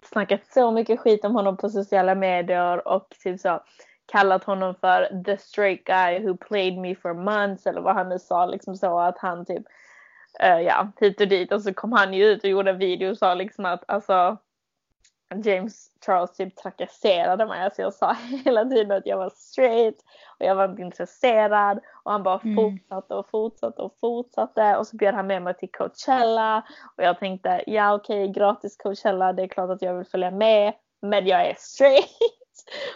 [0.05, 3.63] snackat så mycket skit om honom på sociala medier och typ så
[4.07, 8.19] kallat honom för the straight guy who played me for months eller vad han nu
[8.19, 9.63] sa liksom så att han typ
[10.43, 13.11] uh, ja hit och dit och så kom han ju ut och gjorde en video
[13.11, 14.39] och sa liksom att alltså
[15.45, 17.65] James Charles typ trakasserade mig.
[17.65, 18.13] Alltså jag sa
[18.45, 19.97] hela tiden att jag var straight
[20.39, 22.57] och jag var inte intresserad och han bara mm.
[22.57, 26.63] fortsatte och fortsatte och fortsatte och så bjöd han med mig till Coachella
[26.97, 30.31] och jag tänkte ja okej okay, gratis Coachella det är klart att jag vill följa
[30.31, 32.07] med men jag är straight.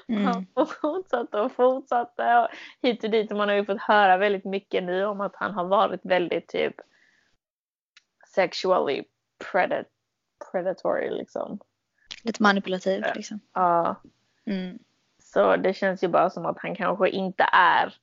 [0.08, 0.24] Mm.
[0.24, 0.46] Han
[0.80, 2.48] fortsatte och fortsatte och
[2.82, 5.54] hit och dit och man har ju fått höra väldigt mycket nu om att han
[5.54, 6.74] har varit väldigt typ
[8.36, 9.04] sexually
[9.38, 9.86] predat
[10.52, 11.58] predatory liksom.
[12.22, 13.40] Lite manipulativ liksom.
[13.52, 14.02] Ja.
[14.46, 14.78] Mm.
[15.22, 17.94] Så det känns ju bara som att han kanske inte är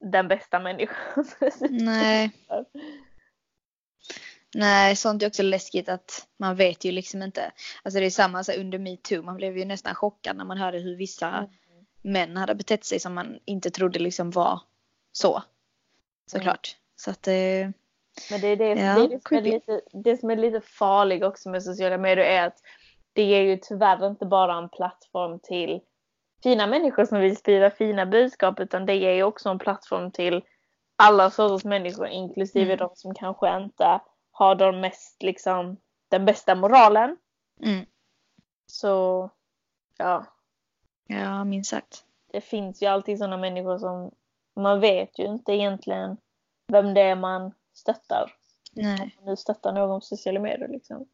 [0.00, 1.24] den bästa människan.
[1.70, 2.30] Nej.
[4.54, 7.52] Nej, sånt är också läskigt att man vet ju liksom inte.
[7.82, 10.78] Alltså det är samma så under metoo, man blev ju nästan chockad när man hörde
[10.78, 11.50] hur vissa mm.
[12.02, 14.60] män hade betett sig som man inte trodde liksom var
[15.12, 15.42] så.
[16.26, 16.76] Såklart.
[16.76, 16.82] Mm.
[16.96, 17.81] Så att eh,
[18.30, 20.60] men det är det, ja, det, är det, som är lite, det som är lite
[20.60, 22.58] farligt också med sociala medier är att
[23.12, 25.80] det är ju tyvärr inte bara en plattform till
[26.42, 30.42] fina människor som vill sprida fina budskap utan det är ju också en plattform till
[30.96, 32.78] alla sorters människor inklusive mm.
[32.78, 35.76] de som kanske inte har de mest liksom
[36.08, 37.16] den bästa moralen.
[37.62, 37.86] Mm.
[38.66, 39.30] Så
[39.98, 40.24] ja.
[41.06, 42.04] Ja, minst sagt.
[42.32, 44.10] Det finns ju alltid sådana människor som
[44.56, 46.16] man vet ju inte egentligen
[46.68, 48.34] vem det är man stöttar.
[48.72, 49.16] Nej.
[49.26, 51.06] Nu stöttar någon på sociala medier liksom.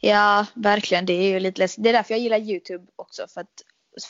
[0.00, 1.06] Ja, verkligen.
[1.06, 1.84] Det är ju lite läskigt.
[1.84, 3.26] Det är därför jag gillar Youtube också.
[3.28, 3.62] För att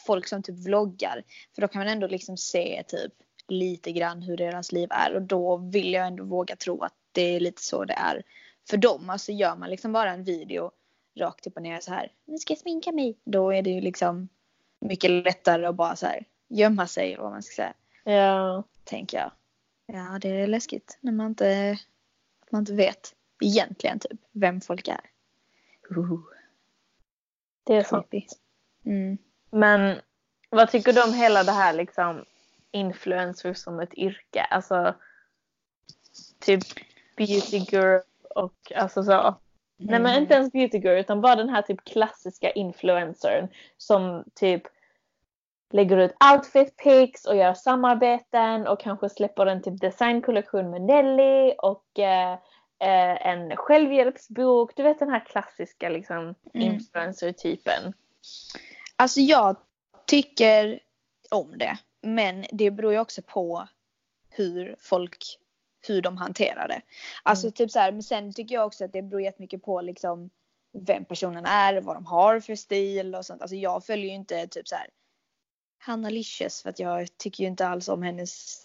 [0.07, 1.25] folk som typ vloggar.
[1.55, 3.13] För då kan man ändå liksom se typ
[3.49, 5.15] lite grann hur deras liv är.
[5.15, 8.23] Och då vill jag ändå våga tro att det är lite så det är
[8.71, 9.11] för dem.
[9.11, 10.71] Alltså gör man liksom bara en video
[11.17, 12.13] rakt upp och ner så här.
[12.25, 13.19] Nu ska jag sminka mig.
[13.25, 14.29] Då är det ju liksom
[14.81, 17.75] mycket lättare att bara så här gömma sig vad man ska säga.
[18.05, 18.65] Ja.
[18.85, 19.31] Tänker jag.
[19.87, 21.79] Ja, det är läskigt när man inte,
[22.53, 25.11] man inte vet egentligen typ vem folk är.
[25.97, 26.21] Uh.
[27.65, 28.15] Det är sant.
[28.85, 29.19] Mm.
[29.51, 30.01] Men
[30.51, 32.25] vad tycker du om hela det här liksom
[32.71, 34.41] influencers som ett yrke?
[34.41, 34.95] Alltså
[36.39, 36.63] typ
[37.17, 38.01] beauty girl
[38.35, 39.13] och alltså så.
[39.13, 39.37] Mm.
[39.79, 44.63] Nej men inte ens beauty girl utan bara den här typ klassiska influencern som typ
[45.71, 51.53] lägger ut outfit pics och gör samarbeten och kanske släpper en typ designkollektion med Nelly
[51.59, 52.33] och eh,
[52.79, 54.77] eh, en självhjälpsbok.
[54.77, 56.35] Du vet den här klassiska liksom mm.
[56.55, 57.93] influencer-typen.
[58.97, 59.57] Alltså jag
[60.07, 60.81] tycker
[61.31, 61.79] om det.
[62.03, 63.69] Men det beror ju också på
[64.31, 65.39] hur folk,
[65.87, 66.81] hur de hanterar det.
[67.23, 67.53] Alltså mm.
[67.53, 70.31] typ så här, men sen tycker jag också att det beror jättemycket på liksom
[70.73, 73.43] vem personen är, vad de har för stil och sånt.
[73.43, 74.87] Alltså jag följer ju inte typ så här
[75.83, 78.65] Hanna Licious för att jag tycker ju inte alls om hennes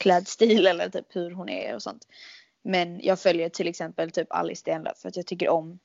[0.00, 2.08] klädstil eller typ hur hon är och sånt.
[2.62, 5.78] Men jag följer till exempel typ Alice Stenlöf för att jag tycker om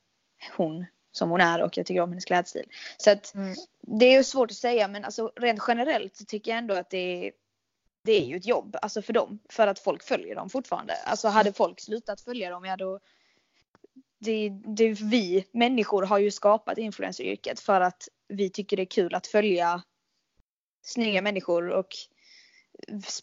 [0.56, 2.66] hon som hon är och jag tycker om hennes klädstil.
[2.96, 3.54] Så att mm.
[3.80, 6.90] det är ju svårt att säga men alltså rent generellt så tycker jag ändå att
[6.90, 7.32] det är
[8.04, 10.94] det är ju ett jobb alltså för dem för att folk följer dem fortfarande.
[10.94, 13.00] Alltså hade folk slutat följa dem ja då
[14.18, 19.14] det, det, vi människor har ju skapat influenceryrket för att vi tycker det är kul
[19.14, 19.82] att följa
[20.82, 21.96] snygga människor och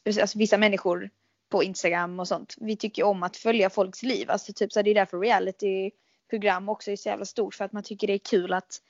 [0.06, 1.10] alltså, vissa människor
[1.50, 2.56] på Instagram och sånt.
[2.58, 4.32] Vi tycker om att följa folks liv.
[4.32, 7.84] Alltså typ så det är därför realityprogram också är så jävla stort för att man
[7.84, 8.82] tycker det är kul att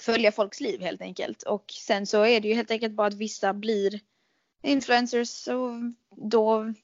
[0.00, 1.42] följa folks liv helt enkelt.
[1.42, 4.00] Och sen så är det ju helt enkelt bara att vissa blir
[4.62, 5.72] influencers och
[6.28, 6.74] då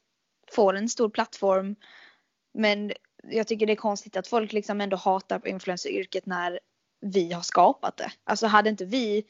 [0.51, 1.77] får en stor plattform.
[2.53, 6.61] Men jag tycker det är konstigt att folk liksom ändå hatar på influenceryrket när
[7.01, 8.13] vi har skapat det.
[8.25, 9.25] Alltså hade inte vi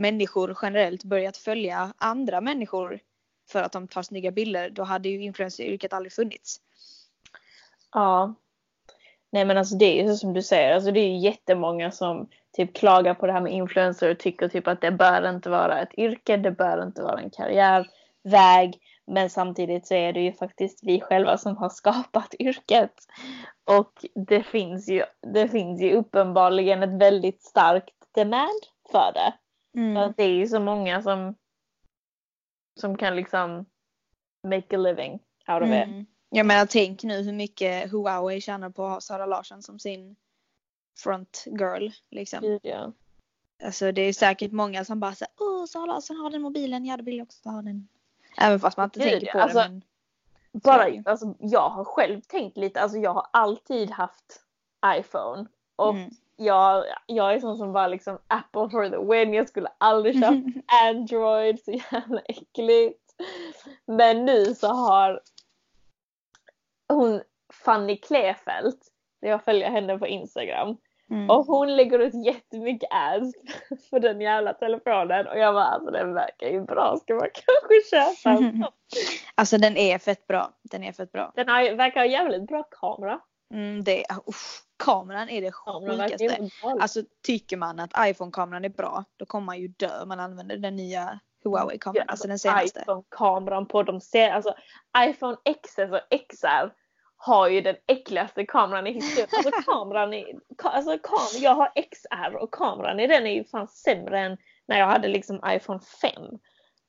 [0.00, 3.00] människor generellt börjat följa andra människor
[3.50, 6.60] för att de tar snygga bilder, då hade ju influenceryrket aldrig funnits.
[7.92, 8.34] Ja.
[9.32, 11.90] Nej men alltså det är ju så som du säger, alltså det är ju jättemånga
[11.90, 15.50] som typ klagar på det här med influencer och tycker typ att det bör inte
[15.50, 18.80] vara ett yrke, det bör inte vara en karriärväg.
[19.06, 22.94] Men samtidigt så är det ju faktiskt vi själva som har skapat yrket.
[23.64, 28.60] Och det finns ju, det finns ju uppenbarligen ett väldigt starkt demand
[28.92, 29.32] för det.
[29.76, 29.94] Mm.
[29.94, 31.34] För att det är ju så många som,
[32.80, 33.66] som kan liksom
[34.42, 35.12] make a living
[35.48, 36.00] out of mm.
[36.00, 36.08] it.
[36.30, 40.16] Jag menar tänk nu hur mycket Huawei tjänar på att ha Sara Larsson som sin
[40.98, 41.90] front girl.
[42.10, 42.58] Liksom.
[42.62, 42.92] Ja.
[43.64, 47.04] Alltså det är säkert många som bara säger åh Sara Larsson har den mobilen, jag
[47.04, 47.88] vill också ha den.
[48.38, 49.68] Även fast man inte Gud, tänker på alltså, det.
[49.68, 49.82] Men...
[50.52, 54.42] Bara, alltså, jag har själv tänkt lite, alltså jag har alltid haft
[54.86, 55.46] iPhone.
[55.76, 56.10] Och mm.
[56.40, 59.34] Jag, jag är sån som bara liksom Apple for the win.
[59.34, 60.42] Jag skulle aldrig köpa
[60.88, 63.00] Android, så jävla äckligt.
[63.86, 65.20] Men nu så har
[66.88, 67.20] hon
[67.64, 68.78] Fanny Klefelt,
[69.20, 70.76] jag följer henne på Instagram.
[71.10, 71.30] Mm.
[71.30, 73.34] Och hon lägger ut jättemycket ads
[73.90, 77.96] på den jävla telefonen och jag bara alltså den verkar ju bra, ska man kanske
[77.96, 78.64] köpa en
[79.34, 80.52] Alltså den är fett bra.
[80.62, 81.32] Den är fett bra.
[81.34, 83.20] Den har, verkar ha jävligt bra kamera.
[83.54, 86.50] Mm, det, usch, kameran är det sjukaste.
[86.80, 90.56] Alltså tycker man att iPhone-kameran är bra då kommer man ju dö om man använder
[90.56, 92.04] den nya Huawei-kameran.
[92.06, 92.80] Ja, alltså, alltså den senaste.
[92.80, 94.54] iPhone-kameran på de ser, alltså
[94.98, 96.72] iPhone XS och XR
[97.16, 99.28] har ju den äckligaste kameran i historien.
[99.32, 100.26] Alltså kameran är,
[100.62, 104.78] alltså kam, jag har XR och kameran i den är ju fan sämre än när
[104.78, 106.12] jag hade liksom iPhone 5.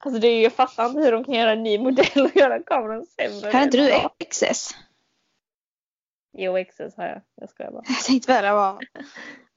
[0.04, 2.36] Alltså det är ju, jag fattar inte hur de kan göra en ny modell och
[2.36, 3.51] göra kameran sämre.
[3.51, 4.75] Har inte du XS?
[6.34, 7.84] Jo XS har jag, jag skojar bara.
[7.88, 8.80] Jag tänkte väl vara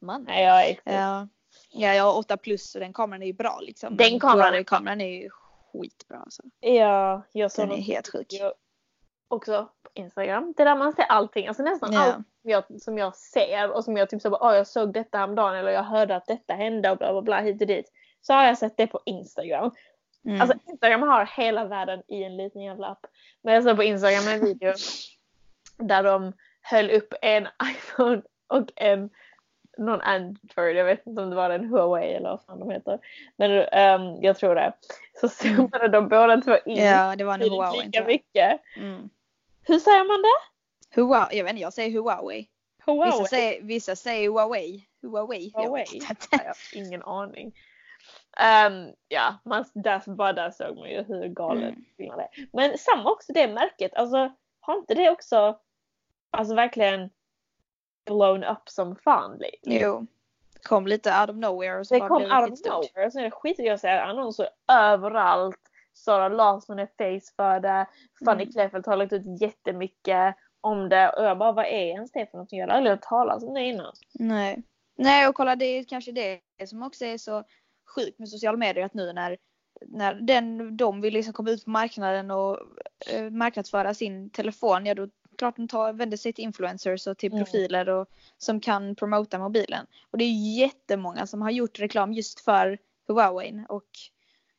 [0.01, 0.25] man.
[0.25, 0.83] Nej jag har XS.
[0.85, 1.29] Ja.
[1.71, 3.97] ja jag har 8 plus och den kameran är ju bra liksom.
[3.97, 5.31] Den kameran, kameran är ju
[5.73, 6.43] skitbra alltså.
[6.61, 8.27] Ja, jag såg Den är helt sjuk.
[9.29, 10.55] Också Instagram.
[10.57, 12.07] Det där man ser allting, alltså nästan yeah.
[12.07, 14.93] allt som jag, som jag ser och som jag typ så bara, oh, jag såg
[14.93, 17.93] detta häromdagen eller jag hörde att detta hände och bla bla bla hit och dit.
[18.21, 19.71] Så har jag sett det på Instagram.
[20.25, 20.41] Mm.
[20.41, 23.07] Alltså Instagram har hela världen i en liten jävla app.
[23.43, 24.73] Men jag såg på Instagram en video
[25.77, 26.33] där de
[26.65, 29.11] höll upp en iPhone och en
[29.79, 32.99] någon Android, jag vet inte om det var en Huawei eller vad fan de heter.
[33.37, 33.51] Men
[34.01, 34.73] um, jag tror det.
[35.21, 35.91] Så zoomade mm.
[35.91, 38.61] de båda två in ja, det var en Huawei, lika mycket.
[38.77, 39.11] Mm.
[39.63, 41.01] Hur säger man det?
[41.01, 42.49] Huawei, jag vet inte, jag säger Huawei.
[42.87, 43.11] Huawei.
[43.11, 44.87] Vissa säger, vissa säger Huawei.
[45.03, 45.53] Huawei.
[45.55, 45.85] Huawei.
[46.31, 47.55] Jag, har ingen aning.
[48.67, 52.17] Um, ja, man, där, bara där såg man ju hur galet mm.
[52.17, 52.29] det.
[52.53, 55.59] Men samma också det märket, alltså har inte det också
[56.35, 57.11] alltså verkligen
[58.07, 59.39] blown up som fan?
[59.39, 59.73] Liksom?
[59.73, 60.07] Jo.
[60.63, 61.79] Kom lite out of nowhere.
[61.79, 63.11] Och så det kom out of nowhere.
[63.11, 65.61] Så är det skit jag säger annonser överallt.
[65.95, 67.87] Sara Larsson är face för det.
[68.25, 68.53] Fanny mm.
[68.53, 72.39] Kleffelt har lagt ut jättemycket om det och jag bara vad är ens det för
[72.39, 72.53] något?
[72.53, 73.93] Jag har aldrig hört talas om det innan.
[74.13, 74.63] Nej.
[74.97, 77.45] Nej och kolla det är kanske det som också är så
[77.95, 79.37] sjukt med sociala medier att nu när,
[79.87, 82.59] när den, de vill liksom komma ut på marknaden och
[83.13, 85.09] eh, marknadsföra sin telefon, ja då
[85.45, 87.45] klart de tar, vänder sig till influencers och till mm.
[87.45, 89.87] profiler och, som kan promota mobilen.
[90.11, 92.79] Och det är jättemånga som har gjort reklam just för
[93.09, 93.89] Huawei och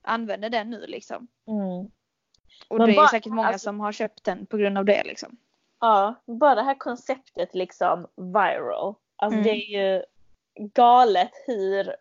[0.01, 1.27] använder den nu liksom.
[1.47, 1.91] Mm.
[2.67, 5.03] Och Men det är säkert många alltså, som har köpt den på grund av det
[5.03, 5.37] liksom.
[5.79, 8.95] Ja, bara det här konceptet liksom viral.
[9.15, 9.43] Alltså mm.
[9.43, 10.03] det är ju
[10.55, 11.95] galet hur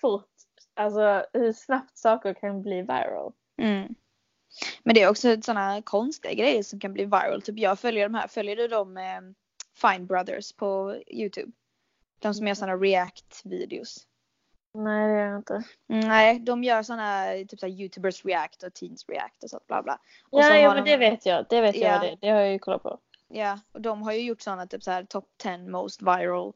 [0.00, 0.34] fort,
[0.74, 3.32] alltså hur snabbt saker kan bli viral.
[3.56, 3.94] Mm.
[4.82, 7.42] Men det är också sådana konstiga grejer som kan bli viral.
[7.42, 9.20] Typ jag följer de här, följer du de eh,
[9.74, 11.52] Fine Brothers på Youtube?
[12.18, 14.06] De som gör sådana react-videos.
[14.74, 15.62] Nej det gör jag inte.
[15.86, 19.98] Nej, de gör sådana typ så Youtubers react och teens react och sånt bla bla.
[20.30, 20.90] Och ja, ja men de...
[20.90, 21.46] det vet jag.
[21.48, 21.86] Det vet ja.
[21.86, 22.00] jag.
[22.00, 22.98] Det, det har jag ju kollat på.
[23.28, 26.52] Ja, och de har ju gjort sådana typ så här top 10 most viral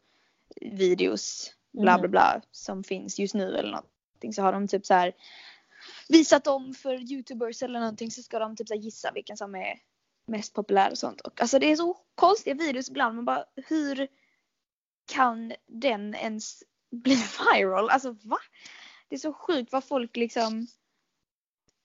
[0.60, 2.00] videos bla mm.
[2.00, 4.32] bla bla som finns just nu eller någonting.
[4.32, 5.12] Så har de typ så här
[6.08, 9.78] visat dem för youtubers eller någonting så ska de typ så gissa vilken som är
[10.26, 11.20] mest populär och sånt.
[11.20, 13.14] Och alltså det är så konstiga videos ibland.
[13.16, 14.08] Man bara hur
[15.12, 17.16] kan den ens bli
[17.54, 17.90] viral?
[17.90, 18.38] Alltså va?
[19.08, 20.66] Det är så sjukt vad folk liksom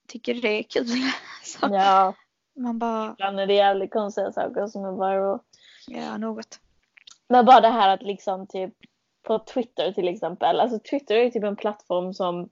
[0.08, 0.88] tycker det är kul.
[1.44, 2.16] Så ja.
[2.56, 3.12] Man bara...
[3.12, 5.40] Ibland är det jävligt konstiga saker som är viral.
[5.88, 6.60] Ja, något.
[7.28, 8.74] Men bara det här att liksom typ
[9.24, 10.60] på Twitter till exempel.
[10.60, 12.50] Alltså Twitter är typ en plattform som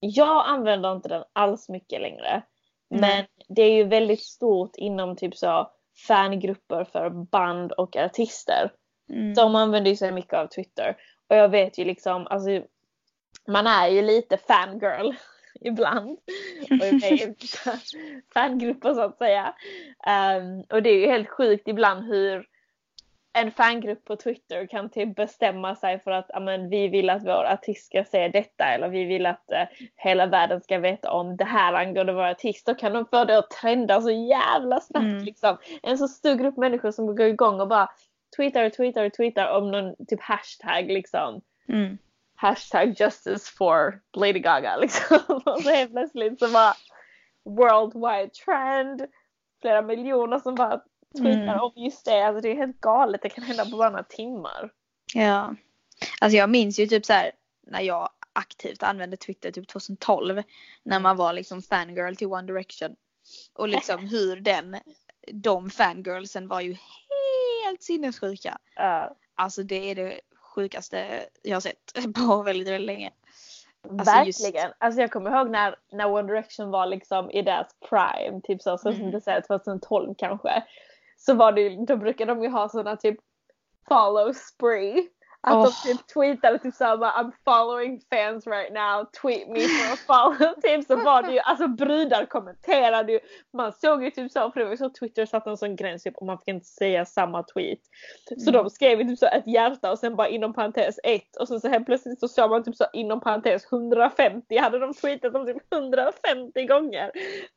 [0.00, 2.42] jag använder inte den alls mycket längre.
[2.90, 3.00] Mm.
[3.00, 5.70] Men det är ju väldigt stort inom typ så
[6.08, 8.70] fangrupper för band och artister.
[9.10, 9.34] Mm.
[9.34, 10.96] De använder ju så mycket av Twitter.
[11.28, 12.62] Och jag vet ju liksom, alltså
[13.46, 15.12] man är ju lite fangirl
[15.60, 16.18] ibland.
[16.70, 17.02] Och
[18.34, 19.54] fangrupper så att säga.
[20.06, 22.46] Um, och det är ju helt sjukt ibland hur
[23.40, 27.44] en fangrupp på Twitter kan typ bestämma sig för att amen, vi vill att vår
[27.44, 31.44] artist ska se detta eller vi vill att uh, hela världen ska veta om det
[31.44, 32.66] här angående vår artist.
[32.66, 35.24] Då kan de få det att trenda så jävla snabbt mm.
[35.24, 35.56] liksom.
[35.82, 37.90] En så stor grupp människor som går igång och bara
[38.36, 41.40] tweetar och tweetar och tweetar om någon typ hashtag liksom.
[41.68, 41.98] Mm.
[42.34, 45.18] Hashtag justice for Lady Gaga liksom.
[45.46, 46.74] och så helt plötsligt så bara
[47.44, 49.06] worldwide trend.
[49.60, 50.80] Flera miljoner som bara
[51.16, 51.60] tweetar mm.
[51.60, 52.26] om just det.
[52.26, 53.22] Alltså det är helt galet.
[53.22, 54.70] Det kan hända på bara några timmar.
[55.14, 55.54] Ja.
[56.20, 57.32] Alltså jag minns ju typ så här
[57.66, 60.42] när jag aktivt använde Twitter typ 2012.
[60.82, 62.96] När man var liksom fangirl till One Direction.
[63.54, 64.76] Och liksom hur den,
[65.32, 66.76] de fangirlsen var ju
[67.64, 68.58] helt sinnessjuka.
[68.80, 69.12] Uh.
[69.34, 70.20] Alltså det är det
[70.54, 73.10] sjukaste jag har sett på väldigt, väldigt länge.
[73.82, 74.64] Alltså Verkligen.
[74.64, 74.76] Just...
[74.78, 78.78] Alltså jag kommer ihåg när, när One Direction var liksom i deras prime, typ så,
[78.78, 79.00] så mm.
[79.00, 80.62] som du säger 2012 kanske
[81.18, 83.18] så var det då brukar de ju ha sådana typ
[83.88, 85.08] follow spree.
[85.40, 85.64] Att oh.
[85.64, 90.54] de typ tweetade typ såhär I'm following fans right now, tweet me for a follow.
[90.62, 93.20] typ så var det ju, alltså brudar kommenterade ju.
[93.52, 96.02] Man såg ju typ så, för det var ju så Twitter satte en sån gräns
[96.02, 97.78] typ och man fick inte säga samma tweet.
[98.38, 98.64] Så mm.
[98.64, 101.60] de skrev ju typ så ett hjärta och sen bara inom parentes ett och sen
[101.60, 105.46] så helt plötsligt så såg man typ så inom parentes 150 hade de tweetat om
[105.46, 107.10] typ 150 gånger.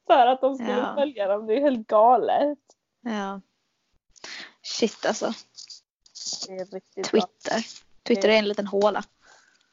[0.08, 0.96] För att de skulle ja.
[0.96, 2.60] följa dem, det är helt galet.
[3.02, 3.42] Ja.
[4.62, 5.34] Shit alltså.
[6.48, 7.12] Twitter.
[7.12, 7.62] Bra.
[8.08, 9.04] Twitter är en liten håla.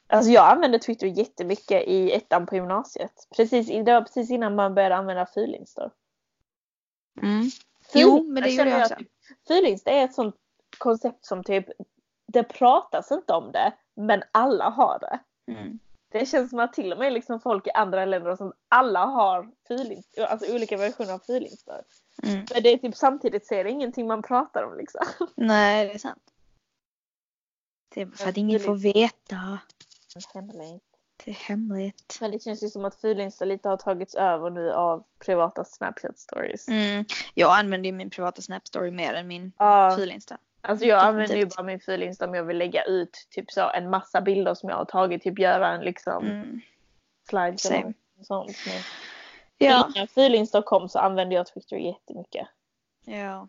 [0.07, 3.27] Alltså jag använde Twitter jättemycket i ettan på gymnasiet.
[3.35, 5.91] Precis, det var precis innan man började använda Fylinstor.
[7.21, 7.49] Mm.
[7.93, 8.95] Jo, men det gjorde jag också.
[9.47, 10.35] Fylinsta är ett sånt
[10.77, 11.65] koncept som typ,
[12.27, 15.19] det pratas inte om det, men alla har det.
[15.51, 15.79] Mm.
[16.11, 19.51] Det känns som att till och med liksom folk i andra länder som alla har
[19.67, 21.81] fylinsta, alltså olika versioner av Fylinstor.
[22.23, 22.45] Mm.
[22.53, 25.01] Men det är typ samtidigt så är det ingenting man pratar om liksom.
[25.35, 26.23] Nej, det är sant.
[27.95, 29.59] Det är för att ingen får veta.
[30.33, 30.83] Hemligt.
[31.25, 32.17] Det är hemligt.
[32.21, 36.19] Men det känns ju som att Fylinsta lite har tagits över nu av privata Snapchat
[36.19, 36.67] stories.
[36.67, 37.05] Mm.
[37.33, 39.95] Jag använder ju min privata Snap story mer än min ja.
[39.97, 40.37] Fylinsta.
[40.61, 43.89] Alltså jag använder ju bara min Fylinsta om jag vill lägga ut typ så en
[43.89, 45.23] massa bilder som jag har tagit.
[45.23, 46.61] Typ göra en liksom mm.
[47.29, 48.57] slide eller sånt.
[48.65, 48.81] Men...
[49.57, 49.91] Ja.
[49.95, 52.47] Innan Fylinsta kom så använde jag Twitter jättemycket.
[53.05, 53.47] Ja.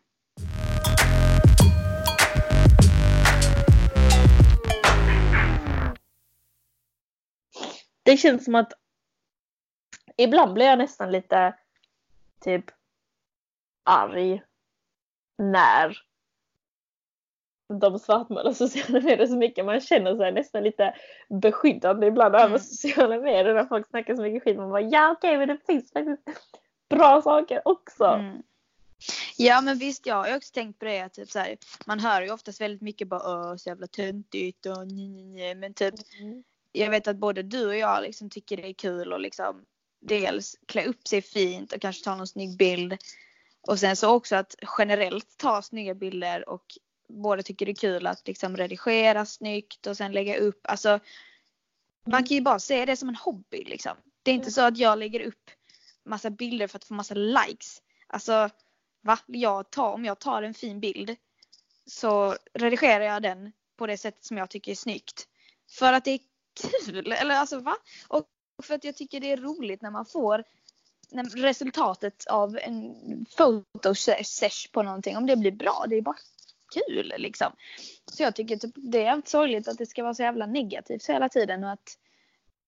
[8.02, 8.72] Det känns som att
[10.16, 11.54] ibland blir jag nästan lite
[12.40, 12.64] typ
[13.84, 14.42] arg
[15.38, 16.09] när
[17.78, 19.64] de svartmålar sociala medier så mycket.
[19.64, 20.94] Man känner sig nästan lite
[21.28, 22.46] beskyddande ibland mm.
[22.46, 24.56] över sociala medier när folk snackar så mycket skit.
[24.56, 26.22] Man bara ja okej okay, men det finns faktiskt
[26.88, 28.04] bra saker också.
[28.04, 28.42] Mm.
[29.36, 31.56] Ja men visst jag har också tänkt på det att typ så här,
[31.86, 36.42] man hör ju oftast väldigt mycket bara så jävla töntigt och nej, men typ mm.
[36.72, 39.64] jag vet att både du och jag liksom tycker det är kul och liksom
[40.00, 42.96] dels klä upp sig fint och kanske ta någon snygg bild
[43.68, 46.64] och sen så också att generellt ta snygga bilder och
[47.10, 50.60] båda tycker det är kul att liksom redigera snyggt och sen lägga upp.
[50.62, 51.00] Alltså,
[52.06, 53.96] man kan ju bara se det som en hobby liksom.
[54.22, 55.50] Det är inte så att jag lägger upp
[56.04, 57.82] massa bilder för att få massa likes.
[58.06, 58.50] Alltså,
[59.02, 59.18] va?
[59.26, 61.16] Jag tar, om jag tar en fin bild
[61.86, 65.28] så redigerar jag den på det sättet som jag tycker är snyggt.
[65.70, 66.20] För att det är
[66.84, 67.12] kul.
[67.12, 67.76] Eller alltså va?
[68.08, 68.26] Och
[68.62, 70.44] för att jag tycker det är roligt när man får
[71.34, 75.16] resultatet av en fotosesh på någonting.
[75.16, 75.84] Om det blir bra.
[75.88, 76.16] Det är bara
[76.70, 77.52] kul liksom.
[78.12, 81.28] Så jag tycker typ, det är sorgligt att det ska vara så jävla negativt hela
[81.28, 81.96] tiden och att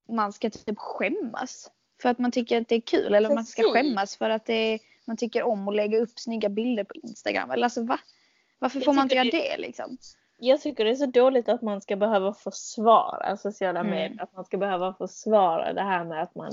[0.09, 1.71] man ska typ skämmas
[2.03, 3.35] för att man tycker att det är kul eller Precis.
[3.35, 6.95] man ska skämmas för att är, man tycker om att lägga upp snygga bilder på
[6.95, 7.51] Instagram.
[7.51, 7.99] Eller alltså va?
[8.59, 9.99] Varför får man inte göra det liksom?
[10.38, 13.91] Jag tycker det är så dåligt att man ska behöva försvara sociala mm.
[13.91, 14.23] medier.
[14.23, 16.53] Att man ska behöva försvara det här med att man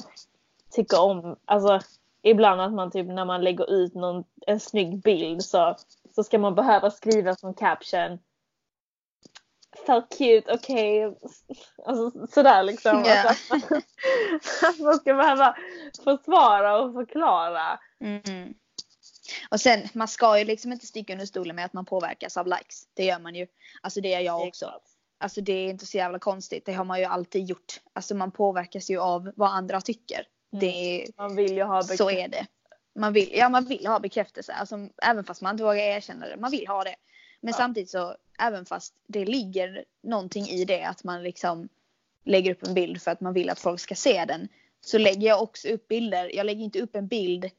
[0.71, 1.79] tycker om, alltså
[2.21, 5.75] ibland att man typ när man lägger ut någon, en snygg bild så
[6.19, 8.19] så ska man behöva skriva som caption
[9.85, 11.07] Felt cute, okej.
[11.07, 11.29] Okay.
[11.85, 13.05] Alltså sådär liksom.
[13.05, 13.25] Yeah.
[13.25, 13.75] Alltså,
[14.65, 15.55] att man ska behöva
[16.03, 17.79] försvara och förklara.
[18.03, 18.53] Mm.
[19.51, 22.47] Och sen man ska ju liksom inte sticka under stolen med att man påverkas av
[22.47, 22.87] likes.
[22.93, 23.47] Det gör man ju.
[23.81, 24.71] Alltså det gör jag också.
[25.19, 26.65] Alltså det är inte så jävla konstigt.
[26.65, 27.81] Det har man ju alltid gjort.
[27.93, 30.27] Alltså man påverkas ju av vad andra tycker.
[30.53, 30.59] Mm.
[30.59, 32.47] Det är, man vill ju ha Så är det
[32.95, 34.53] man vill, ja, man vill ha bekräftelse.
[34.53, 36.37] Alltså, även fast man inte vågar erkänna det.
[36.37, 36.95] Man vill ha det.
[37.41, 37.57] Men ja.
[37.57, 41.69] samtidigt så, även fast det ligger någonting i det att man liksom
[42.25, 44.47] lägger upp en bild för att man vill att folk ska se den.
[44.81, 46.35] Så lägger jag också upp bilder.
[46.35, 47.51] Jag lägger inte upp en bild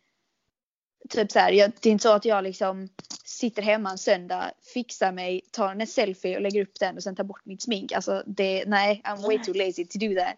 [1.08, 2.88] Typ så här, jag, det är inte så att jag liksom
[3.24, 7.16] sitter hemma en söndag, fixar mig, tar en selfie och lägger upp den och sen
[7.16, 7.92] tar bort mitt smink.
[7.92, 10.34] Alltså det, nej, I'm way too lazy to do that.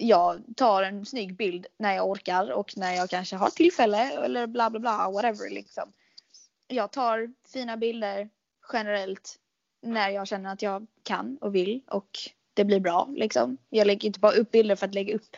[0.00, 4.46] Jag tar en snygg bild när jag orkar och när jag kanske har tillfälle eller
[4.46, 5.92] bla bla bla, whatever liksom.
[6.68, 8.28] Jag tar fina bilder
[8.72, 9.36] generellt
[9.82, 12.08] när jag känner att jag kan och vill och
[12.54, 13.56] det blir bra liksom.
[13.68, 15.36] Jag lägger inte bara upp bilder för att lägga upp.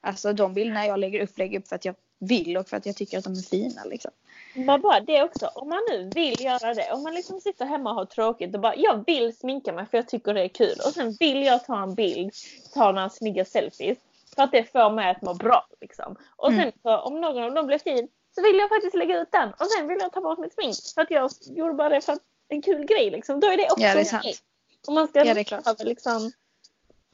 [0.00, 2.86] Alltså de bilderna jag lägger upp lägger upp för att jag vill och för att
[2.86, 4.10] jag tycker att de är fina liksom.
[4.54, 7.90] Men bara det också, om man nu vill göra det, om man liksom sitter hemma
[7.90, 10.76] och har tråkigt och bara jag vill sminka mig för jag tycker det är kul
[10.86, 12.32] och sen vill jag ta en bild,
[12.74, 13.98] ta några snygga selfies
[14.34, 16.16] för att det får mig att må bra liksom.
[16.36, 16.72] Och sen mm.
[16.82, 19.66] så, om någon av dem blir fin så vill jag faktiskt lägga ut den och
[19.66, 22.22] sen vill jag ta bort mitt smink för att jag gjorde bara det för att
[22.48, 23.40] en kul grej liksom.
[23.40, 24.42] Då är det också ja, det är sant.
[24.86, 25.82] Och man ska ja, det är klart.
[25.84, 26.32] liksom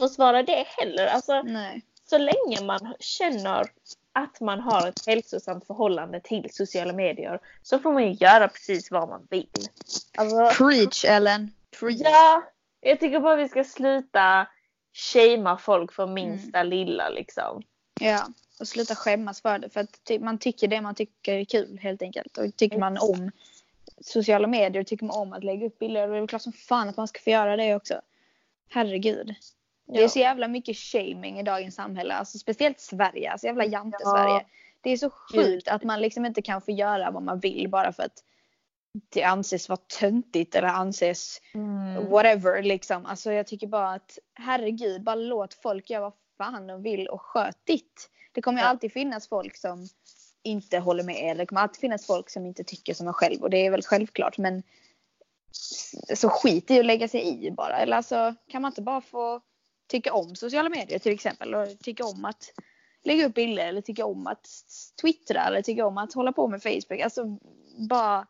[0.01, 1.07] försvara det heller.
[1.07, 1.82] Alltså, Nej.
[2.05, 3.70] Så länge man känner
[4.15, 8.91] att man har ett hälsosamt förhållande till sociala medier så får man ju göra precis
[8.91, 9.49] vad man vill.
[10.17, 11.53] Alltså, Preach Ellen!
[11.81, 12.01] Preach.
[12.05, 12.43] Ja,
[12.81, 14.47] jag tycker bara vi ska sluta
[14.93, 16.71] shamea folk för minsta mm.
[16.71, 17.62] lilla liksom.
[18.01, 18.27] Ja,
[18.61, 22.03] och sluta skämmas för det för att man tycker det man tycker är kul helt
[22.03, 22.39] enkelt.
[22.39, 23.31] Och tycker man om
[24.01, 26.89] sociala medier, tycker man om att lägga upp bilder, och det är klart som fan
[26.89, 28.01] att man ska få göra det också.
[28.69, 29.35] Herregud.
[29.87, 34.35] Det är så jävla mycket shaming i dagens samhälle, alltså speciellt Sverige, alltså jävla jante-Sverige.
[34.35, 34.45] Ja.
[34.80, 37.93] Det är så sjukt att man liksom inte kan få göra vad man vill bara
[37.93, 38.24] för att
[39.09, 42.11] det anses vara töntigt eller anses mm.
[42.11, 43.07] whatever liksom.
[43.07, 47.22] Alltså jag tycker bara att herregud, bara låt folk göra vad fan de vill och
[47.22, 48.11] sköt ditt.
[48.32, 48.68] Det kommer ju ja.
[48.68, 49.89] alltid finnas folk som
[50.43, 51.35] inte håller med er.
[51.35, 53.82] Det kommer alltid finnas folk som inte tycker som en själv och det är väl
[53.82, 54.62] självklart men
[56.14, 57.78] så skit i att lägga sig i bara.
[57.78, 59.41] Eller alltså kan man inte bara få
[59.87, 62.53] tycka om sociala medier till exempel och tycka om att
[63.05, 64.49] lägga upp bilder eller tycka om att
[65.01, 67.01] twittra eller tycka om att hålla på med Facebook.
[67.01, 67.39] Alltså
[67.89, 68.26] bara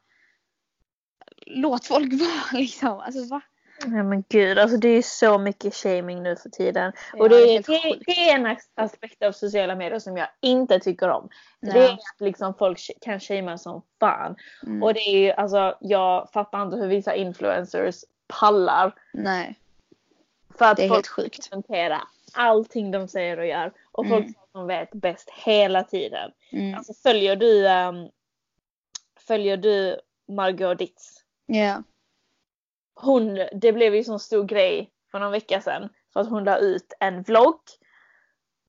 [1.47, 3.01] låt folk vara liksom.
[3.01, 3.41] Alltså va?
[3.81, 6.93] Ja men gud, alltså det är så mycket shaming nu för tiden.
[7.13, 10.81] Ja, och det är, det, det, är en aspekt av sociala medier som jag inte
[10.81, 11.29] tycker om.
[11.61, 11.73] Ja.
[11.73, 14.37] Det är att liksom folk kan shamea som fan.
[14.67, 14.83] Mm.
[14.83, 18.95] Och det är ju, alltså jag fattar inte hur vissa influencers pallar.
[19.13, 19.59] Nej.
[20.59, 21.51] För att det är folk helt sjukt.
[21.51, 22.03] kommentera
[22.35, 23.73] allting de säger och gör.
[23.93, 24.35] Och folk mm.
[24.53, 26.31] som vet bäst hela tiden.
[26.53, 26.75] Mm.
[26.75, 28.11] Alltså följer du um,
[29.27, 31.25] Följer du Margot Ditz?
[31.47, 31.55] Ja.
[31.57, 31.81] Yeah.
[32.95, 35.89] Hon, det blev ju sån stor grej för någon vecka sedan.
[36.13, 37.61] För att hon la ut en vlogg.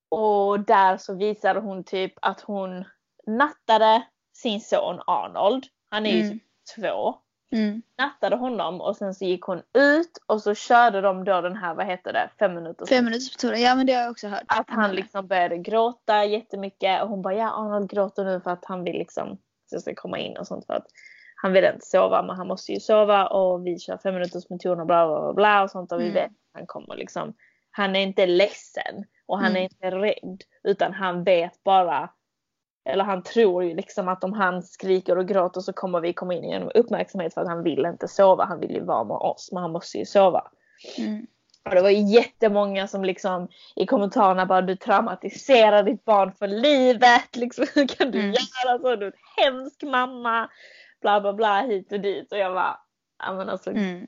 [0.10, 2.86] Och där så visade hon typ att hon
[3.28, 5.66] nattade sin son Arnold.
[5.90, 6.40] Han är ju mm.
[6.40, 6.44] typ
[6.76, 7.16] två.
[7.52, 7.82] Mm.
[7.98, 11.76] Nattade honom och sen så gick hon ut och så körde de då den här,
[11.76, 13.60] vad heter det, fem minuters Fem minuters metod.
[13.60, 14.44] Ja men det har jag också hört.
[14.48, 18.66] Att han liksom började gråta jättemycket och hon bara ja Arnold gråter nu för att
[18.66, 19.38] han vill liksom
[19.70, 20.88] så ska komma in och sånt för att
[21.36, 24.80] han vill inte sova men han måste ju sova och vi kör fem minuters metod
[24.80, 26.14] och bla bla bla och sånt och vi mm.
[26.14, 27.34] vet att han kommer liksom.
[27.72, 29.58] Han är inte ledsen och han mm.
[29.58, 32.10] är inte rädd utan han vet bara
[32.86, 36.34] eller han tror ju liksom att om han skriker och gråter så kommer vi komma
[36.34, 38.46] in genom uppmärksamhet för att han vill inte sova.
[38.46, 40.48] Han vill ju vara med oss men han måste ju sova.
[40.98, 41.28] Mm.
[41.66, 46.48] Och det var ju jättemånga som liksom i kommentarerna bara du traumatiserar ditt barn för
[46.48, 47.36] livet.
[47.36, 48.32] Liksom, hur kan du mm.
[48.32, 48.96] göra så?
[48.96, 50.50] Du är en hemsk mamma.
[51.02, 52.32] Bla bla bla hit och dit.
[52.32, 52.80] Och jag bara,
[53.24, 53.70] ja men alltså.
[53.70, 54.08] Mm.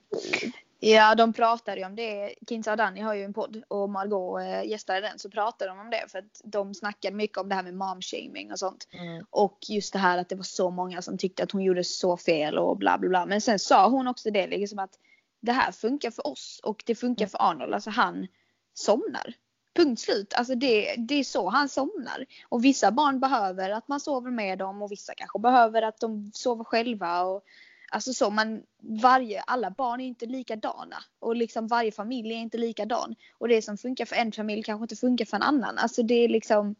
[0.79, 2.35] Ja, de pratade ju om det.
[2.49, 5.79] Kinsa och Danny har ju en podd och Margot eh, gästade den så pratade de
[5.79, 8.87] om det för att de snackade mycket om det här med momshaming och sånt.
[8.91, 9.25] Mm.
[9.29, 12.17] Och just det här att det var så många som tyckte att hon gjorde så
[12.17, 13.25] fel och bla bla bla.
[13.25, 14.99] Men sen sa hon också det liksom att
[15.39, 17.29] det här funkar för oss och det funkar mm.
[17.29, 17.73] för Arnold.
[17.73, 18.27] Alltså han
[18.73, 19.33] somnar.
[19.75, 20.33] Punkt slut.
[20.33, 22.25] Alltså det, det är så han somnar.
[22.49, 26.31] Och vissa barn behöver att man sover med dem och vissa kanske behöver att de
[26.33, 27.21] sover själva.
[27.21, 27.43] Och,
[27.91, 28.63] Alltså så man,
[29.01, 33.15] varje, alla barn är inte likadana och liksom varje familj är inte likadan.
[33.37, 35.77] Och det som funkar för en familj kanske inte funkar för en annan.
[35.77, 36.75] Alltså det är liksom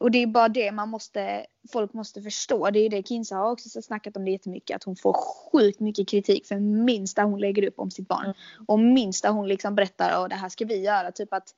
[0.00, 2.70] och det är bara det man måste, folk måste förstå.
[2.70, 4.76] Det är det Kinsa har också snackat om det jättemycket.
[4.76, 8.24] Att hon får sjukt mycket kritik för minsta hon lägger upp om sitt barn.
[8.24, 8.36] Mm.
[8.66, 11.12] Och minsta hon liksom berättar och det här ska vi göra.
[11.12, 11.54] Typ att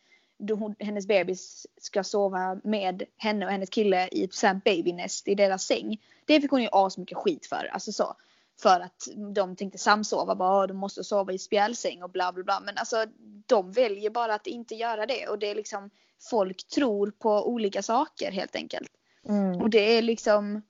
[0.49, 5.65] hon, hennes bebis ska sova med henne och hennes kille i ett babynest i deras
[5.65, 6.01] säng.
[6.25, 7.71] Det fick hon ju asmycket skit för.
[7.73, 8.15] Alltså så.
[8.63, 12.61] För att de tänkte samsova bara, de måste sova i spjälsäng och bla bla bla.
[12.61, 13.05] Men alltså
[13.47, 15.91] de väljer bara att inte göra det och det är liksom
[16.31, 18.91] folk tror på olika saker helt enkelt.
[19.29, 19.61] Mm.
[19.61, 20.63] Och det är liksom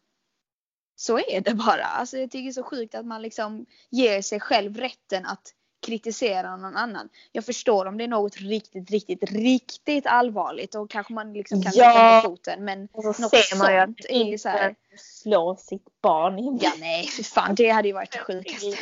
[0.96, 1.84] så är det bara.
[1.84, 5.54] Alltså jag tycker det är så sjukt att man liksom ger sig själv rätten att
[5.80, 7.08] kritisera någon annan.
[7.32, 11.72] Jag förstår om det är något riktigt, riktigt, riktigt allvarligt och kanske man liksom kan
[11.74, 11.84] Ja.
[11.84, 12.64] sätta på foten.
[12.64, 14.74] Men Och så något ser man ju att är så här.
[14.96, 18.76] slå sitt barn Ja nej, för fan det hade ju varit det sjukaste.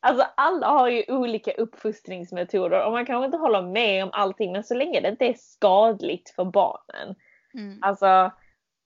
[0.00, 4.64] Alltså alla har ju olika uppfostringsmetoder och man kanske inte håller med om allting men
[4.64, 7.14] så länge det inte är skadligt för barnen.
[7.54, 7.78] Mm.
[7.82, 8.32] Alltså,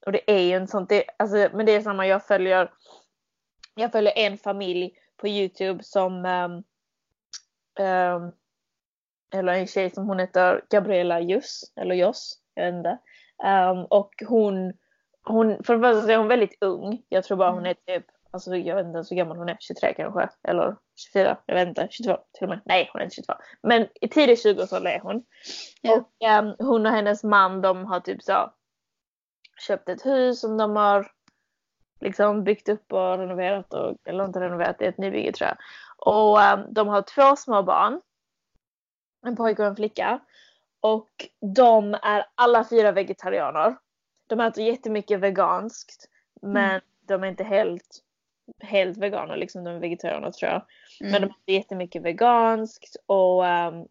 [0.06, 2.70] och det är ju en det, alltså, men det är samma, jag följer,
[3.74, 6.62] jag följer en familj på Youtube som, ehm,
[9.32, 12.98] eller en tjej som hon heter Gabriella Juss, eller Joss, jag vet inte.
[13.44, 14.72] Ehm, och hon,
[15.22, 18.56] hon, för det första är hon väldigt ung, jag tror bara hon är typ, alltså
[18.56, 20.76] jag vet inte ens hur gammal hon är, 23 kanske, eller
[21.12, 23.32] 24, jag vet inte, 22 till och med, nej hon är inte 22.
[23.62, 25.24] Men i tidig 20-årsåldern är hon.
[25.82, 25.96] Ja.
[25.96, 28.52] Och ehm, hon och hennes man de har typ så
[29.66, 31.10] köpt ett hus som de har
[32.00, 35.56] liksom byggt upp och renoverat och, eller inte renoverat, det är ett nybygge tror jag.
[35.98, 38.00] Och ehm, de har två små barn.
[39.26, 40.20] En pojke och en flicka.
[40.80, 41.10] Och
[41.54, 43.76] de är alla fyra vegetarianer.
[44.26, 46.08] De äter jättemycket veganskt.
[46.42, 46.80] Men Mm.
[47.00, 47.98] de är inte helt,
[48.62, 50.62] helt veganer liksom, de är vegetarianer tror jag.
[51.00, 51.30] Men de Mm.
[51.30, 53.86] äter jättemycket veganskt och ehm,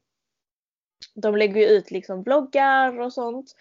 [1.15, 3.55] de lägger ju ut liksom bloggar och sånt.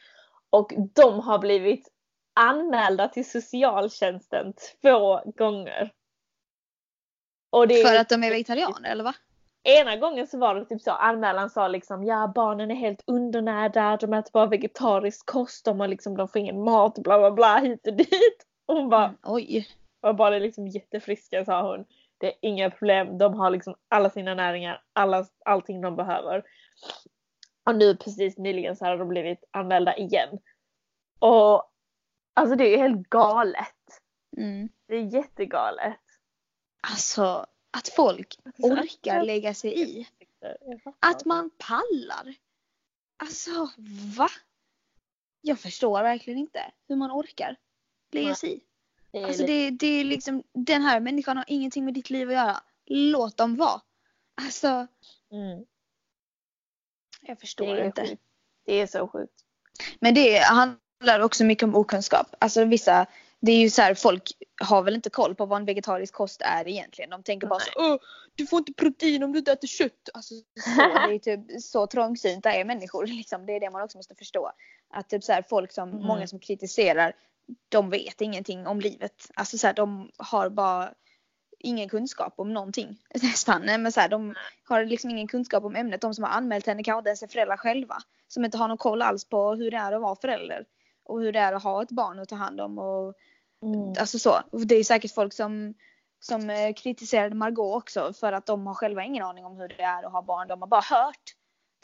[0.50, 1.88] Och de har blivit
[2.34, 5.92] anmälda till socialtjänsten två gånger.
[7.64, 9.14] Det För att de är vegetarianer eller va?
[9.62, 13.96] Ena gången så var det typ så, anmälan sa liksom ja barnen är helt undernärda,
[13.96, 17.58] de äter bara vegetarisk kost, de, har liksom, de får ingen mat, bla bla bla
[17.58, 18.46] hit och dit.
[18.66, 19.16] Och hon bara, Mm.
[19.22, 19.68] Oj.
[20.00, 21.84] och bara är liksom jättefriska sa hon.
[22.18, 26.42] Det är inga problem, de har liksom alla sina näringar, alla, allting de behöver.
[27.66, 30.38] Och nu precis nyligen så har de blivit anmälda igen.
[31.18, 31.70] Och
[32.34, 34.00] alltså det är helt galet.
[34.36, 34.68] Mm.
[34.88, 35.96] Det är jättegalet.
[36.90, 40.08] Alltså att folk Alltså, orkar lägga sig i.
[41.00, 42.34] Att man pallar.
[43.16, 43.70] Alltså
[44.16, 44.28] va?
[45.40, 47.56] Jag förstår verkligen inte hur man orkar
[48.12, 48.60] lägga sig i.
[49.10, 52.28] Det är Alltså det, det är liksom, den här människan har ingenting med ditt liv
[52.28, 52.62] att göra.
[52.84, 53.80] Låt dem vara.
[54.34, 54.86] Alltså,
[55.32, 55.64] mm,
[57.20, 58.02] jag förstår inte.
[58.06, 58.22] sjukt.
[58.64, 59.44] Det är så sjukt.
[60.00, 62.26] Men det handlar också mycket om okunskap.
[62.38, 63.06] Alltså vissa,
[63.40, 64.22] det är ju så här, folk
[64.62, 67.10] har väl inte koll på vad en vegetarisk kost är egentligen.
[67.10, 67.96] De tänker bara så, Åh,
[68.34, 70.08] du får inte protein om du inte äter kött.
[70.14, 73.06] Alltså, så, det är typ så trångsynta är människor.
[73.06, 73.46] Liksom.
[73.46, 74.52] Det är det man också måste förstå.
[74.90, 76.06] Att typ så här, folk som, Mm.
[76.06, 77.12] många som kritiserar,
[77.68, 79.30] de vet ingenting om livet.
[79.34, 80.92] Alltså så här, de har bara
[81.58, 82.98] ingen kunskap om någonting.
[83.22, 83.62] Nästan.
[83.62, 84.34] Men så här, de
[84.64, 86.00] har liksom ingen kunskap om ämnet.
[86.00, 87.96] De som har anmält henne kanske inte ens är föräldrar själva.
[88.28, 90.64] Som inte har någon koll alls på hur det är att vara förälder.
[91.08, 92.78] Och hur det är att ha ett barn att ta hand om.
[92.78, 93.14] Och,
[93.62, 93.94] Mm.
[94.00, 94.40] Alltså så.
[94.52, 95.74] Och Det är säkert folk som,
[96.20, 99.82] som eh, kritiserade Margot också för att de har själva ingen aning om hur det
[99.82, 100.48] är att ha barn.
[100.48, 101.34] De har bara hört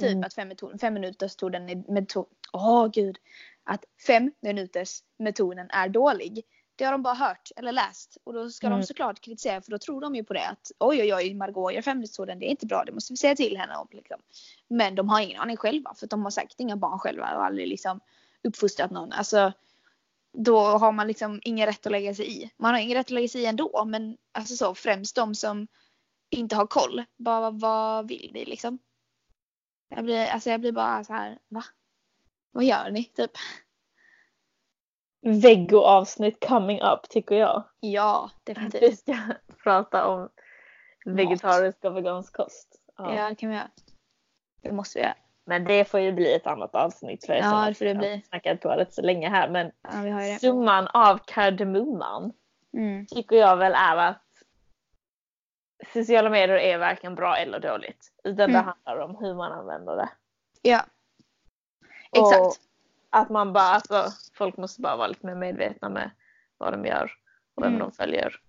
[0.00, 0.24] typ Mm.
[0.24, 3.18] att fem, metod, fem minuters metoden är metod, Åh gud.
[3.64, 6.42] Att fem minuters metoden är dålig.
[6.76, 8.16] Det har de bara hört eller läst.
[8.24, 8.80] Och då ska Mm.
[8.80, 10.46] de såklart kritisera för då tror de ju på det.
[10.48, 12.84] Att oj oj oj Margot gör fem metoden det är inte bra.
[12.84, 13.88] Det måste vi säga till henne om.
[13.90, 14.20] Liksom.
[14.68, 15.94] Men de har ingen aning själva.
[15.94, 18.00] För de har säkert inga barn själva och aldrig liksom
[18.48, 19.12] uppfostrat någon.
[19.12, 19.52] Alltså,
[20.32, 22.50] då har man liksom ingen rätt att lägga sig i.
[22.56, 25.68] Man har ingen rätt att lägga sig i ändå men alltså så främst de som
[26.30, 27.04] inte har koll.
[27.16, 28.78] Bara vad vill ni liksom?
[29.88, 31.64] Jag blir, alltså jag blir bara så här, va?
[32.52, 33.30] Vad gör ni typ?
[35.22, 37.64] Veggo-avsnitt coming up tycker jag.
[37.80, 38.98] Ja, Vi definitivt.
[38.98, 39.16] ska
[39.62, 40.28] prata om
[41.04, 42.82] vegetarisk och vegansk kost.
[42.96, 43.14] Ja.
[43.14, 43.70] Ja, det kan vi göra.
[44.62, 45.14] Det måste vi göra.
[45.44, 48.22] Men det får ju bli ett annat avsnitt för Ja, det får det har bli.
[48.28, 49.48] snackat på det så länge här.
[49.50, 52.32] Men Ja, summan av kardemumman
[52.74, 53.06] Mm.
[53.06, 54.22] tycker jag väl är att
[55.92, 58.12] sociala medier är varken bra eller dåligt.
[58.24, 58.52] Utan Mm.
[58.52, 60.08] det handlar om hur man använder det.
[60.62, 60.84] Ja.
[62.10, 62.60] Och Exakt.
[63.10, 66.10] att man bara, alltså folk måste bara vara lite mer medvetna med
[66.58, 67.12] vad de gör
[67.54, 67.80] och vem Mm.
[67.80, 68.40] de följer.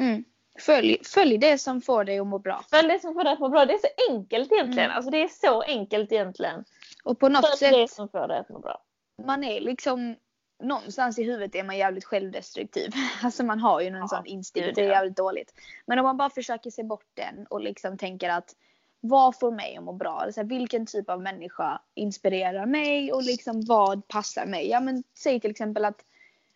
[0.00, 0.24] Mm.
[0.58, 2.64] Följ, följ det som får dig att må bra.
[2.70, 3.64] Följ det som får dig att må bra.
[3.64, 4.84] Det är så enkelt egentligen.
[4.84, 4.96] Mm.
[4.96, 6.64] Alltså det är så enkelt egentligen.
[7.04, 8.82] Och på något Följ det sätt, som får dig att må bra.
[9.24, 10.16] man är liksom
[10.62, 12.90] någonstans i huvudet är man jävligt självdestruktiv.
[13.22, 14.74] Alltså man har ju någon Ja, sån instinkt.
[14.74, 15.54] Det är jävligt dåligt.
[15.86, 18.54] Men om man bara försöker se bort den och liksom tänker att
[19.00, 20.20] vad får mig att må bra?
[20.20, 24.68] Alltså, vilken typ av människa inspirerar mig och liksom vad passar mig?
[24.68, 26.04] Ja men säg till exempel att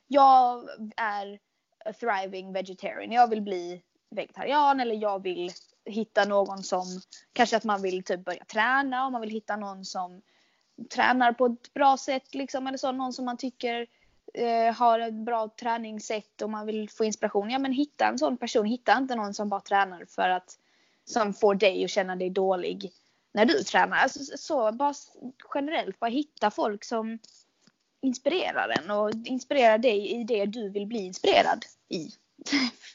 [0.07, 1.39] jag är
[1.85, 3.13] a thriving vegetarian.
[3.13, 5.51] Jag vill bli vegetarian eller jag vill
[5.85, 6.85] hitta någon som
[7.33, 10.23] kanske att man vill typ börja träna och man vill hitta någon som
[10.95, 13.87] tränar på ett bra sätt liksom eller så någon som man tycker
[14.35, 17.51] eh, har ett bra träningssätt och man vill få inspiration.
[17.51, 18.67] Ja men hitta en sån person.
[18.67, 20.59] Hitta inte någon som bara tränar för att
[21.05, 22.93] som får dig att känna dig dålig
[23.33, 23.97] när du tränar.
[23.97, 24.95] Alltså, så bara
[25.55, 27.19] generellt, bara hitta folk som
[28.03, 32.09] inspirerar en och inspirerar dig i det du vill bli inspirerad i.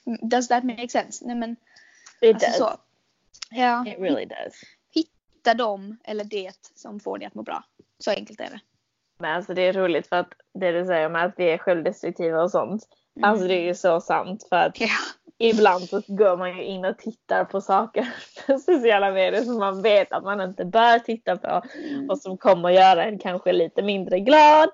[0.21, 1.25] Does that make sense?
[1.25, 1.55] Nej men.
[2.21, 2.57] It alltså does.
[2.57, 2.69] så.
[3.51, 3.85] Ja.
[3.87, 4.53] It really does.
[4.93, 7.63] Hitta dem eller det som får dig att må bra.
[7.99, 8.59] Så enkelt är det.
[9.19, 12.43] Men alltså det är roligt för att det du säger med att vi är självdestruktiva
[12.43, 12.87] och sånt.
[13.17, 13.29] Mm.
[13.29, 14.87] Alltså det är ju så sant för att Ja.
[15.37, 18.13] ibland så går man ju in och tittar på saker
[18.47, 21.61] på sociala medier som man vet att man inte bör titta på
[22.09, 24.69] och som kommer göra en kanske lite mindre glad.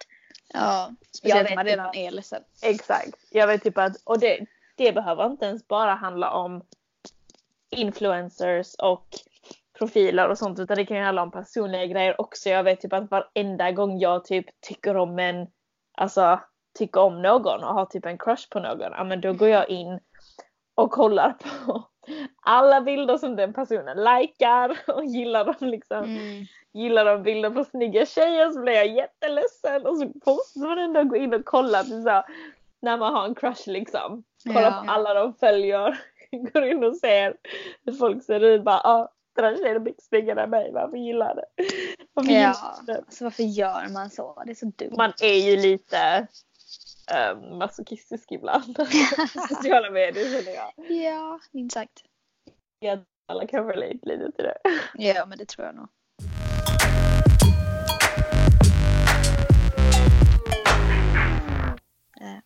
[0.53, 0.91] Ja.
[1.11, 2.43] Speciellt när man redan är ledsen.
[2.61, 3.15] Exakt.
[3.31, 6.61] Jag vet typ att, och det, det behöver inte ens bara handla om
[7.69, 9.07] influencers och
[9.79, 12.49] profiler och sånt utan det kan ju handla om personliga grejer också.
[12.49, 15.47] Jag vet typ att varenda gång jag typ tycker om en,
[15.97, 16.39] alltså
[16.77, 19.69] tycker om någon och har typ en crush på någon, ja men då går jag
[19.69, 19.99] in
[20.75, 21.83] och kollar på
[22.41, 26.03] alla bilder som den personen likar och gillar dem liksom.
[26.03, 26.45] Mm.
[26.73, 31.03] Gillar de bilder på snygga tjejer så blir jag jätteledsen och så måste man ändå
[31.03, 32.23] gå in och kolla till så,
[32.81, 34.23] när man har en crush liksom.
[34.45, 34.83] Kolla Ja.
[34.85, 36.01] på alla de följer.
[36.53, 37.37] Går in och ser
[37.85, 38.63] hur folk ser ut.
[38.63, 40.71] Bara, ah, den här tjejen är mycket snyggare än mig.
[40.73, 41.45] Varför gillar det?
[42.13, 42.37] Varför Ja.
[42.39, 42.97] gillar det?
[42.97, 44.43] Alltså varför gör man så?
[44.45, 44.93] Det är så dumt.
[44.97, 46.27] Man är ju lite
[47.31, 48.77] um, masochistisk ibland.
[49.49, 50.73] Sociala medier känner jag.
[50.91, 52.03] Ja, minst sagt.
[52.79, 54.57] Jag alla kan relate lite till det.
[54.93, 55.87] Ja, men det tror jag nog.
[62.19, 62.37] Eh.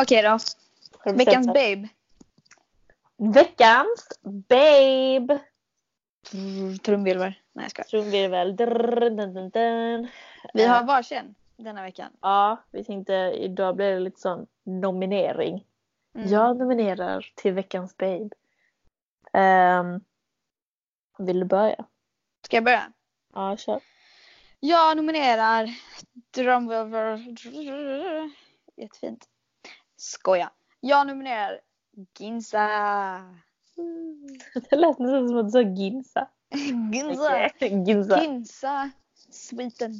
[0.00, 0.38] Okej då.
[1.12, 1.88] Veckans babe.
[3.16, 4.08] Veckans
[4.48, 5.38] babe.
[6.82, 7.34] Trumvirvel.
[7.52, 7.86] Nej jag skojar.
[7.86, 8.56] Trumvirvel.
[8.56, 10.08] Drr, dun, dun, dun.
[10.54, 12.12] Vi Eh, har varsin denna veckan.
[12.20, 15.64] Ja, vi tänkte idag blir det lite sån nominering.
[16.14, 16.28] Mm.
[16.28, 18.28] Jag nominerar till veckans babe.
[19.32, 20.00] Ehm,
[21.18, 21.84] vill du börja?
[22.44, 22.92] Ska jag börja?
[23.34, 23.80] Ja, kör.
[24.60, 25.74] Jag nominerar
[26.30, 27.36] Drumvirvel.
[28.76, 29.28] Jättefint.
[29.96, 30.50] Skoja.
[30.80, 31.60] Jag nominerar
[32.18, 32.66] Ginza.
[34.70, 36.28] Det lät nästan som att du sa Ginsa.
[36.92, 37.50] Ginza.
[37.60, 38.18] Ginsa.
[38.18, 38.90] Kinsa
[39.30, 39.94] Sweden.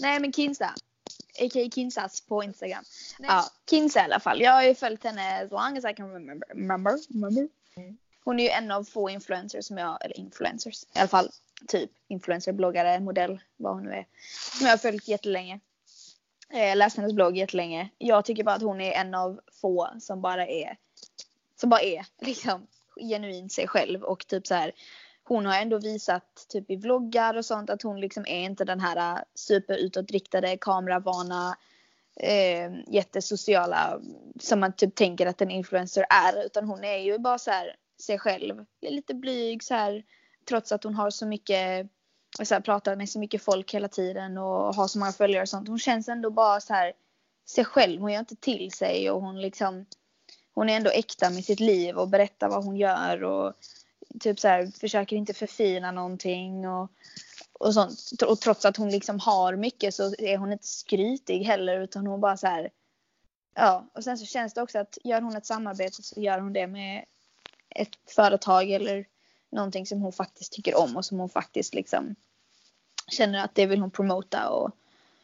[0.00, 0.74] Nej men Kinsa.
[1.40, 1.70] A.k.a.
[1.74, 2.84] Kinsas på Instagram.
[3.18, 4.40] Ja, Kinsa i alla fall.
[4.40, 6.48] Jag har ju följt henne as long as I can remember.
[6.48, 7.48] remember, remember.
[7.76, 7.96] Mm.
[8.24, 11.28] Hon är ju en av få influencers som jag, eller influencers, i alla fall
[11.68, 14.06] typ influencer, bloggare, modell, vad hon nu är.
[14.58, 15.60] Som jag har följt jättelänge.
[16.50, 17.88] Eh, läst hennes blogg jättelänge.
[17.98, 20.76] Jag tycker bara att hon är en av få som bara är,
[21.60, 22.66] som bara är liksom
[23.00, 24.72] genuint sig själv och typ så här
[25.24, 28.80] hon har ändå visat typ i vloggar och sånt att hon liksom är inte den
[28.80, 31.56] här äh, superutåtriktade, kameravana,
[32.16, 34.00] eh, jättesociala
[34.40, 36.46] som man typ tänker att en influencer är.
[36.46, 38.64] Utan hon är ju bara så här sig själv.
[38.80, 40.04] Lite blyg så här
[40.46, 41.88] trots att hon har så mycket
[42.42, 45.48] så här, pratar med så mycket folk hela tiden och har så många följare och
[45.48, 45.68] sånt.
[45.68, 46.92] Hon känns ändå bara så här
[47.46, 48.00] sig själv.
[48.00, 49.86] Hon gör inte till sig och hon liksom
[50.54, 53.52] hon är ändå äkta med sitt liv och berättar vad hon gör och
[54.20, 56.90] typ så här, försöker inte förfina någonting och,
[57.52, 58.22] och sånt.
[58.26, 62.20] Och trots att hon liksom har mycket så är hon inte skrytig heller utan hon
[62.20, 62.70] bara så här.
[63.54, 66.52] Ja, och sen så känns det också att gör hon ett samarbete så gör hon
[66.52, 67.04] det med
[67.70, 69.06] ett företag eller
[69.54, 72.14] någonting som hon faktiskt tycker om och som hon faktiskt liksom
[73.08, 74.70] känner att det vill hon promota och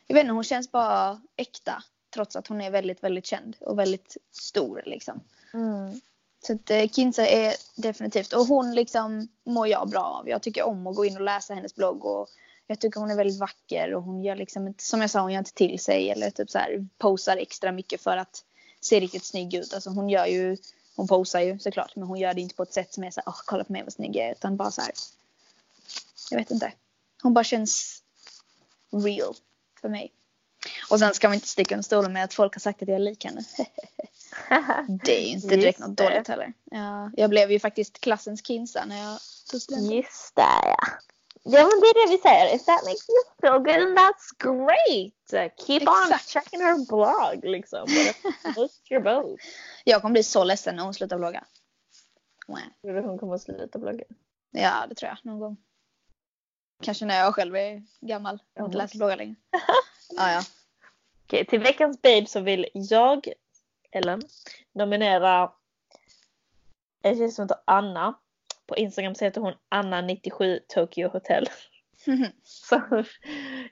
[0.06, 1.82] jag vet inte, hon känns bara äkta
[2.14, 5.20] trots att hon är väldigt, väldigt känd och väldigt stor liksom.
[5.54, 6.00] Mm.
[6.46, 10.28] Så att eh, Kinsa är definitivt, och hon liksom mår jag bra av.
[10.28, 12.28] Jag tycker om att gå in och läsa hennes blogg och
[12.66, 15.32] jag tycker hon är väldigt vacker och hon gör liksom inte, som jag sa, hon
[15.32, 18.44] gör inte till sig eller typ så här posar extra mycket för att
[18.80, 19.74] se riktigt snygg ut.
[19.74, 20.56] Alltså hon gör ju,
[21.00, 23.20] hon posar ju såklart men hon gör det inte på ett sätt som är så
[23.20, 24.90] här, åh kolla på mig vad snygg jag är utan bara så här.
[26.30, 26.72] Jag vet inte.
[27.22, 28.02] Hon bara känns
[28.90, 29.34] real
[29.80, 30.12] för mig.
[30.90, 32.94] Och sen ska man inte sticka under stolen med att folk har sagt att jag
[32.94, 33.44] är lik henne.
[35.04, 36.52] Det är ju inte direkt något dåligt heller.
[36.64, 39.18] Ja, jag blev ju faktiskt klassens kinsa när jag
[39.50, 39.96] tog studenten.
[39.96, 40.76] Just det ja.
[41.42, 42.54] Ja men det är det vi säger.
[42.54, 45.56] If that makes you feel good then that's great.
[45.66, 46.28] Keep on Exakt.
[46.28, 47.86] checking her blog liksom.
[48.54, 49.40] Floats your boat.
[49.84, 51.44] Jag kommer bli så ledsen när hon slutar vlogga.
[52.46, 52.58] Wow.
[52.82, 54.04] Tror du hon kommer att sluta blogga?
[54.50, 55.18] Ja, det tror jag.
[55.22, 55.56] Någon gång.
[56.82, 59.34] Kanske när jag själv är gammal och inte läser bloggar längre.
[60.16, 60.42] Ja, ja.
[61.24, 63.32] Okej, till veckans babe så vill jag,
[63.92, 64.22] Ellen,
[64.72, 65.52] nominera
[67.02, 68.14] en tjej som heter Anna.
[68.70, 71.46] På Instagram så heter hon Anna97 Tokyo Hotel.
[72.42, 73.04] Så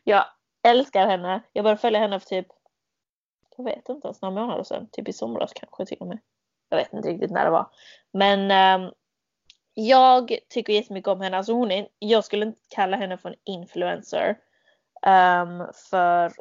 [0.05, 0.25] jag
[0.69, 1.43] älskar henne.
[1.53, 2.47] Jag började följa henne för typ,
[3.57, 4.89] jag vet inte ens, några månader sedan.
[4.93, 6.19] Typ i somras kanske till och med.
[6.69, 7.71] Jag vet inte riktigt när det var.
[8.13, 8.91] Men ehm,
[9.75, 11.37] jag tycker jättemycket om henne.
[11.37, 14.39] Alltså hon är, jag skulle inte kalla henne för en influencer.
[15.07, 16.33] Um, för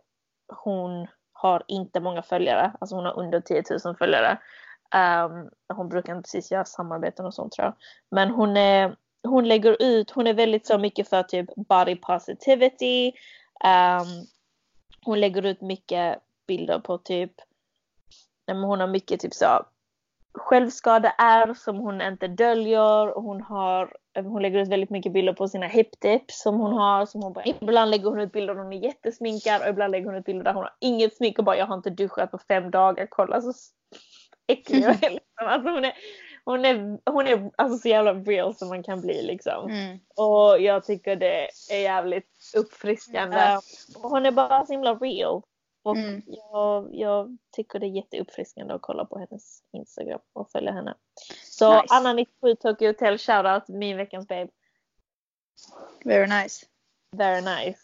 [0.47, 2.72] hon har inte många följare.
[2.80, 4.39] Alltså hon har under 10 000 följare.
[4.96, 7.74] Um, hon brukar inte precis göra samarbeten och sånt tror jag.
[8.12, 13.08] Men hon, är, hon lägger ut, hon är väldigt så mycket för typ body positivity.
[13.64, 14.28] Um,
[15.06, 17.32] hon lägger ut mycket bilder på typ,
[18.48, 19.66] hon har mycket typ så
[20.38, 23.20] självskada är som hon inte döljer.
[23.20, 27.06] Hon, har, hon lägger ut väldigt mycket bilder på sina hip dips som hon har.
[27.06, 30.06] Som hon bara, ibland lägger hon ut bilder där hon är jättesminkad och ibland lägger
[30.06, 32.38] hon ut bilder där hon har inget smink och bara jag har inte duschat på
[32.38, 33.08] fem dagar.
[33.10, 33.54] Kolla så
[34.48, 34.89] äcklig är.
[34.91, 35.20] Liksom.
[35.45, 35.93] Alltså hon är,
[36.45, 39.70] hon är, hon är alltså så jävla real som man kan bli liksom.
[39.70, 40.00] Mm.
[40.16, 43.38] Och jag tycker det är jävligt uppfriskande.
[43.38, 43.62] Mm.
[43.95, 45.41] Hon är bara så himla real.
[45.84, 46.22] Och mm.
[46.26, 50.95] jag, jag tycker det är jätteuppfriskande att kolla på hennes Instagram och följa henne.
[51.43, 51.93] Så nice.
[51.93, 54.48] Anna 97 Tokyo Hotel shoutout min veckans babe.
[56.06, 56.66] Very nice.
[57.12, 57.80] Very nice.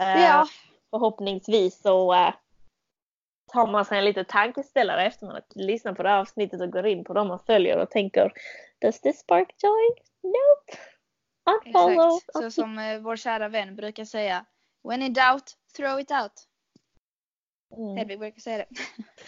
[0.00, 0.46] Uh, ja.
[0.90, 2.32] Förhoppningsvis så uh,
[3.52, 6.72] tar man sig en liten tankeställare efter man har lyssnat på det här avsnittet och
[6.72, 8.32] går in på dem man följer och tänker
[8.80, 10.04] Does this spark joy?
[10.22, 10.78] Nope.
[11.50, 12.16] Unfollow.
[12.16, 12.44] Exakt.
[12.44, 14.44] Så som uh, vår kära vän brukar säga
[14.84, 16.32] When in doubt, throw it out.
[17.76, 17.96] Mm.
[17.96, 18.66] Hedvig brukar säga det.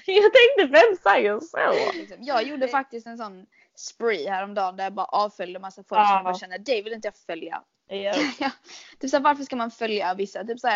[0.13, 1.93] jag tänkte vem säger så?
[1.95, 6.07] Liksom, jag gjorde faktiskt en sån spree häromdagen där jag bara avföljde massa folk ah.
[6.07, 7.63] som jag bara känner det vill inte jag följa.
[7.91, 8.17] Yeah.
[9.01, 10.45] typ så varför ska man följa vissa?
[10.45, 10.69] Typ så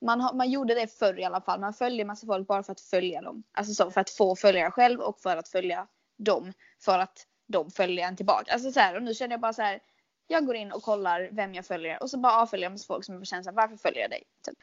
[0.00, 1.60] man, man gjorde det förr i alla fall.
[1.60, 3.42] Man följde massa folk bara för att följa dem.
[3.52, 5.86] Alltså så för att få följare själv och för att följa
[6.18, 6.52] dem.
[6.84, 8.52] För att de följer en tillbaka.
[8.52, 9.80] Alltså så här, och nu känner jag bara så här.
[10.26, 13.04] Jag går in och kollar vem jag följer och så bara avföljer jag massa folk
[13.04, 14.22] som jag känner så här, varför följer jag dig?
[14.46, 14.58] Typ.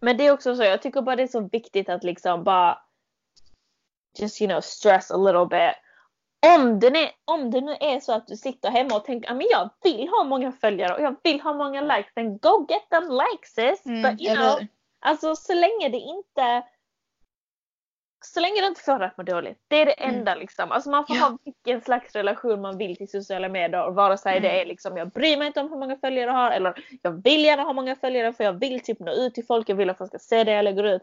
[0.00, 2.78] Men det är också så, jag tycker bara det är så viktigt att liksom bara
[4.18, 5.76] just you know stress a little bit.
[6.56, 9.42] Om det, är, om det nu är så att du sitter hemma och tänker att
[9.50, 13.10] jag vill ha många följare och jag vill ha många likes, then go get them
[13.10, 13.86] likes sis.
[13.86, 14.60] Mm, But you know,
[15.04, 16.62] alltså så länge det inte
[18.26, 19.58] så länge det inte får att må dåligt.
[19.68, 20.16] Det är det mm.
[20.16, 20.72] enda liksom.
[20.72, 21.22] Alltså man får ja.
[21.22, 23.90] ha vilken slags relation man vill till sociala medier.
[23.90, 24.42] Vare sig mm.
[24.42, 27.24] det är liksom jag bryr mig inte om hur många följare jag har eller jag
[27.24, 29.68] vill gärna ha många följare för jag vill typ nå ut till folk.
[29.68, 31.02] Jag vill att folk ska se det jag lägger ut.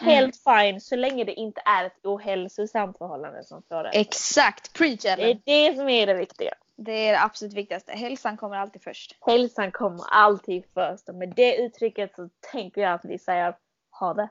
[0.00, 0.72] Helt mm.
[0.72, 3.90] fine så länge det inte är ett ohälsosamt förhållande som får det.
[3.90, 4.78] Exakt!
[4.78, 5.40] Preach Ellen.
[5.44, 6.54] Det är det som är det viktiga.
[6.76, 7.92] Det är det absolut viktigaste.
[7.92, 9.16] Hälsan kommer alltid först.
[9.20, 13.56] Hälsan kommer alltid först och med det uttrycket så tänker jag att vi säger
[13.90, 14.28] ha det.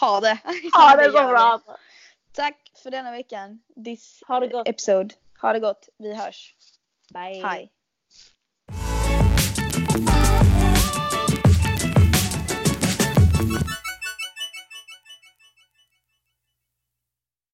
[0.00, 0.38] Ha det.
[0.72, 1.60] Ha det så bra.
[2.32, 3.62] Tack för denna veckan.
[3.84, 4.68] This ha det gott.
[4.68, 5.14] episode.
[5.40, 5.88] Ha det gott.
[5.98, 6.54] Vi hörs.
[7.14, 7.46] Bye.
[7.46, 7.72] Hej.